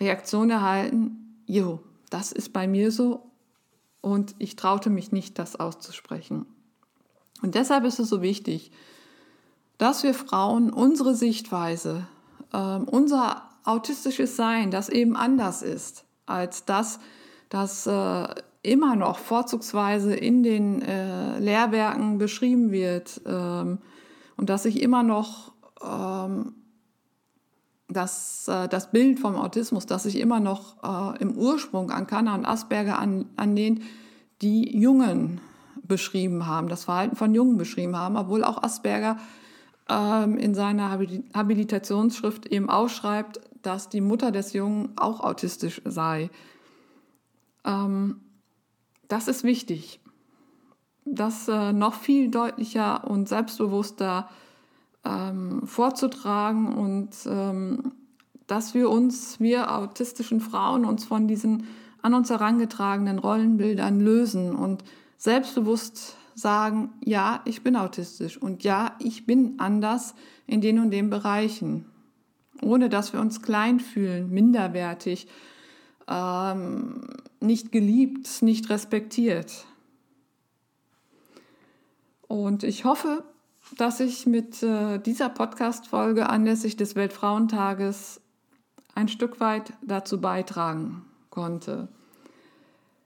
Reaktion 0.00 0.50
erhalten, 0.50 1.40
jo, 1.46 1.80
das 2.10 2.32
ist 2.32 2.52
bei 2.52 2.66
mir 2.66 2.90
so 2.90 3.30
und 4.00 4.34
ich 4.38 4.56
traute 4.56 4.90
mich 4.90 5.12
nicht, 5.12 5.38
das 5.38 5.56
auszusprechen. 5.56 6.46
Und 7.42 7.54
deshalb 7.54 7.84
ist 7.84 7.98
es 7.98 8.08
so 8.08 8.22
wichtig, 8.22 8.70
dass 9.78 10.02
wir 10.02 10.14
Frauen 10.14 10.70
unsere 10.70 11.14
Sichtweise, 11.14 12.06
äh, 12.52 12.58
unser 12.58 13.42
autistisches 13.64 14.36
Sein, 14.36 14.70
das 14.70 14.88
eben 14.88 15.16
anders 15.16 15.62
ist 15.62 16.04
als 16.26 16.64
das, 16.64 17.00
das 17.48 17.86
äh, 17.86 18.28
immer 18.62 18.96
noch 18.96 19.18
vorzugsweise 19.18 20.14
in 20.14 20.42
den 20.42 20.82
äh, 20.82 21.38
Lehrwerken 21.38 22.18
beschrieben 22.18 22.72
wird 22.72 23.20
ähm, 23.26 23.78
und 24.36 24.48
dass 24.48 24.64
ich 24.64 24.80
immer 24.80 25.02
noch 25.02 25.52
ähm, 25.82 26.54
das, 27.88 28.48
äh, 28.48 28.68
das 28.68 28.90
Bild 28.90 29.18
vom 29.18 29.36
Autismus, 29.36 29.86
das 29.86 30.04
sich 30.04 30.18
immer 30.18 30.40
noch 30.40 30.82
äh, 30.82 31.22
im 31.22 31.36
Ursprung 31.36 31.90
an 31.90 32.06
Kanner 32.06 32.34
und 32.34 32.46
Asperger 32.46 32.98
an, 32.98 33.26
anlehnt, 33.36 33.82
die 34.42 34.76
Jungen 34.76 35.40
beschrieben 35.82 36.46
haben, 36.46 36.68
das 36.68 36.84
Verhalten 36.84 37.16
von 37.16 37.34
Jungen 37.34 37.56
beschrieben 37.56 37.96
haben, 37.96 38.16
obwohl 38.16 38.44
auch 38.44 38.62
Asperger 38.62 39.18
ähm, 39.88 40.38
in 40.38 40.54
seiner 40.54 40.90
Habilitationsschrift 41.34 42.46
eben 42.46 42.70
ausschreibt, 42.70 43.40
dass 43.62 43.88
die 43.88 44.00
Mutter 44.00 44.32
des 44.32 44.52
Jungen 44.52 44.92
auch 44.96 45.20
autistisch 45.20 45.82
sei. 45.84 46.30
Ähm, 47.64 48.20
das 49.08 49.28
ist 49.28 49.44
wichtig, 49.44 50.00
das 51.04 51.48
äh, 51.48 51.72
noch 51.72 51.94
viel 51.94 52.30
deutlicher 52.30 53.04
und 53.08 53.28
selbstbewusster 53.28 54.28
ähm, 55.04 55.66
vorzutragen 55.66 56.74
und 56.74 57.10
ähm, 57.26 57.92
dass 58.46 58.74
wir 58.74 58.90
uns, 58.90 59.40
wir 59.40 59.74
autistischen 59.74 60.40
Frauen, 60.40 60.84
uns 60.84 61.04
von 61.04 61.28
diesen 61.28 61.66
an 62.02 62.12
uns 62.12 62.28
herangetragenen 62.28 63.18
Rollenbildern 63.18 63.98
lösen 63.98 64.54
und 64.54 64.84
selbstbewusst 65.16 66.16
sagen, 66.34 66.92
ja, 67.02 67.40
ich 67.46 67.62
bin 67.62 67.76
autistisch 67.76 68.36
und 68.36 68.62
ja, 68.62 68.94
ich 68.98 69.24
bin 69.24 69.54
anders 69.58 70.14
in 70.46 70.60
den 70.60 70.80
und 70.80 70.90
den 70.90 71.08
Bereichen, 71.08 71.86
ohne 72.60 72.90
dass 72.90 73.14
wir 73.14 73.20
uns 73.20 73.40
klein 73.40 73.80
fühlen, 73.80 74.30
minderwertig, 74.30 75.28
ähm, 76.06 77.06
nicht 77.40 77.72
geliebt, 77.72 78.42
nicht 78.42 78.68
respektiert. 78.68 79.64
Und 82.28 82.64
ich 82.64 82.84
hoffe, 82.84 83.24
dass 83.76 84.00
ich 84.00 84.26
mit 84.26 84.62
äh, 84.62 84.98
dieser 84.98 85.28
Podcast-Folge 85.28 86.28
anlässlich 86.28 86.76
des 86.76 86.94
Weltfrauentages 86.94 88.20
ein 88.94 89.08
Stück 89.08 89.40
weit 89.40 89.72
dazu 89.82 90.20
beitragen 90.20 91.04
konnte 91.30 91.88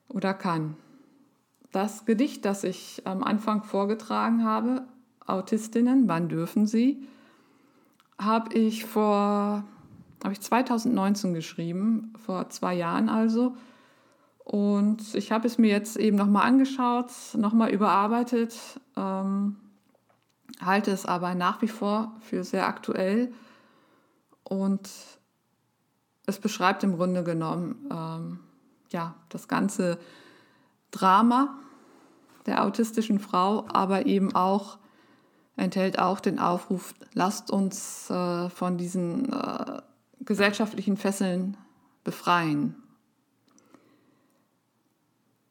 oder 0.09 0.35
kann. 0.35 0.76
Das 1.72 2.04
Gedicht, 2.04 2.44
das 2.44 2.64
ich 2.64 3.02
am 3.04 3.22
Anfang 3.22 3.62
vorgetragen 3.62 4.44
habe, 4.44 4.85
Autistinnen, 5.26 6.09
wann 6.09 6.28
dürfen 6.28 6.66
sie, 6.66 7.07
habe 8.18 8.54
ich 8.54 8.85
vor, 8.85 9.64
habe 10.24 10.33
ich 10.33 10.40
2019 10.40 11.35
geschrieben, 11.35 12.12
vor 12.24 12.48
zwei 12.50 12.74
Jahren 12.74 13.09
also. 13.09 13.54
Und 14.44 15.14
ich 15.14 15.31
habe 15.31 15.46
es 15.46 15.59
mir 15.59 15.68
jetzt 15.68 15.98
eben 15.98 16.16
nochmal 16.16 16.46
angeschaut, 16.46 17.12
nochmal 17.35 17.70
überarbeitet. 17.70 18.57
Ähm, 18.96 19.57
halte 20.61 20.90
es 20.90 21.06
aber 21.06 21.34
nach 21.34 21.62
wie 21.62 21.68
vor 21.68 22.12
für 22.20 22.44
sehr 22.44 22.66
aktuell 22.66 23.32
und 24.44 24.88
es 26.26 26.38
beschreibt 26.38 26.82
im 26.82 26.96
Grunde 26.96 27.24
genommen 27.24 27.88
ähm, 27.90 28.40
ja, 28.90 29.14
das 29.28 29.48
ganze 29.48 29.98
Drama 30.90 31.58
der 32.46 32.64
autistischen 32.64 33.18
Frau, 33.18 33.66
aber 33.68 34.06
eben 34.06 34.34
auch 34.34 34.78
enthält 35.56 35.98
auch 35.98 36.20
den 36.20 36.38
Aufruf, 36.38 36.94
lasst 37.14 37.50
uns 37.50 38.08
äh, 38.11 38.48
von 38.48 38.78
diesen 38.78 39.32
äh, 39.32 39.82
gesellschaftlichen 40.20 40.96
Fesseln 40.96 41.56
befreien. 42.04 42.76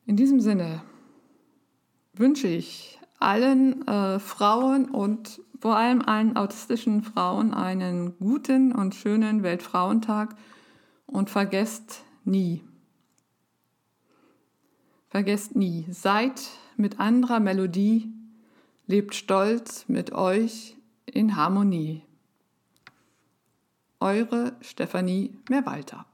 In 0.06 0.16
diesem 0.16 0.40
Sinne 0.40 0.82
wünsche 2.14 2.48
ich 2.48 2.97
allen 3.20 3.88
äh, 3.88 4.20
Frauen 4.20 4.90
und 4.90 5.42
vor 5.60 5.76
allem 5.76 6.02
allen 6.02 6.38
autistischen 6.38 7.04
Frauen 7.04 7.54
einen 7.54 8.18
guten 8.20 8.72
und 8.72 8.94
schönen 8.94 9.44
Weltfrauentag 9.44 10.36
und 11.08 11.30
vergesst 11.30 12.04
nie. 12.26 12.64
Vergesst 15.10 15.56
nie, 15.56 15.86
seid 15.90 16.50
mit 16.76 17.00
anderer 17.00 17.40
Melodie, 17.40 18.12
lebt 18.86 19.16
stolz 19.16 19.86
mit 19.88 20.12
euch 20.12 20.76
in 21.06 21.36
Harmonie. 21.36 22.04
Eure 24.00 24.56
Stefanie 24.62 25.34
Mehrwalter. 25.50 26.06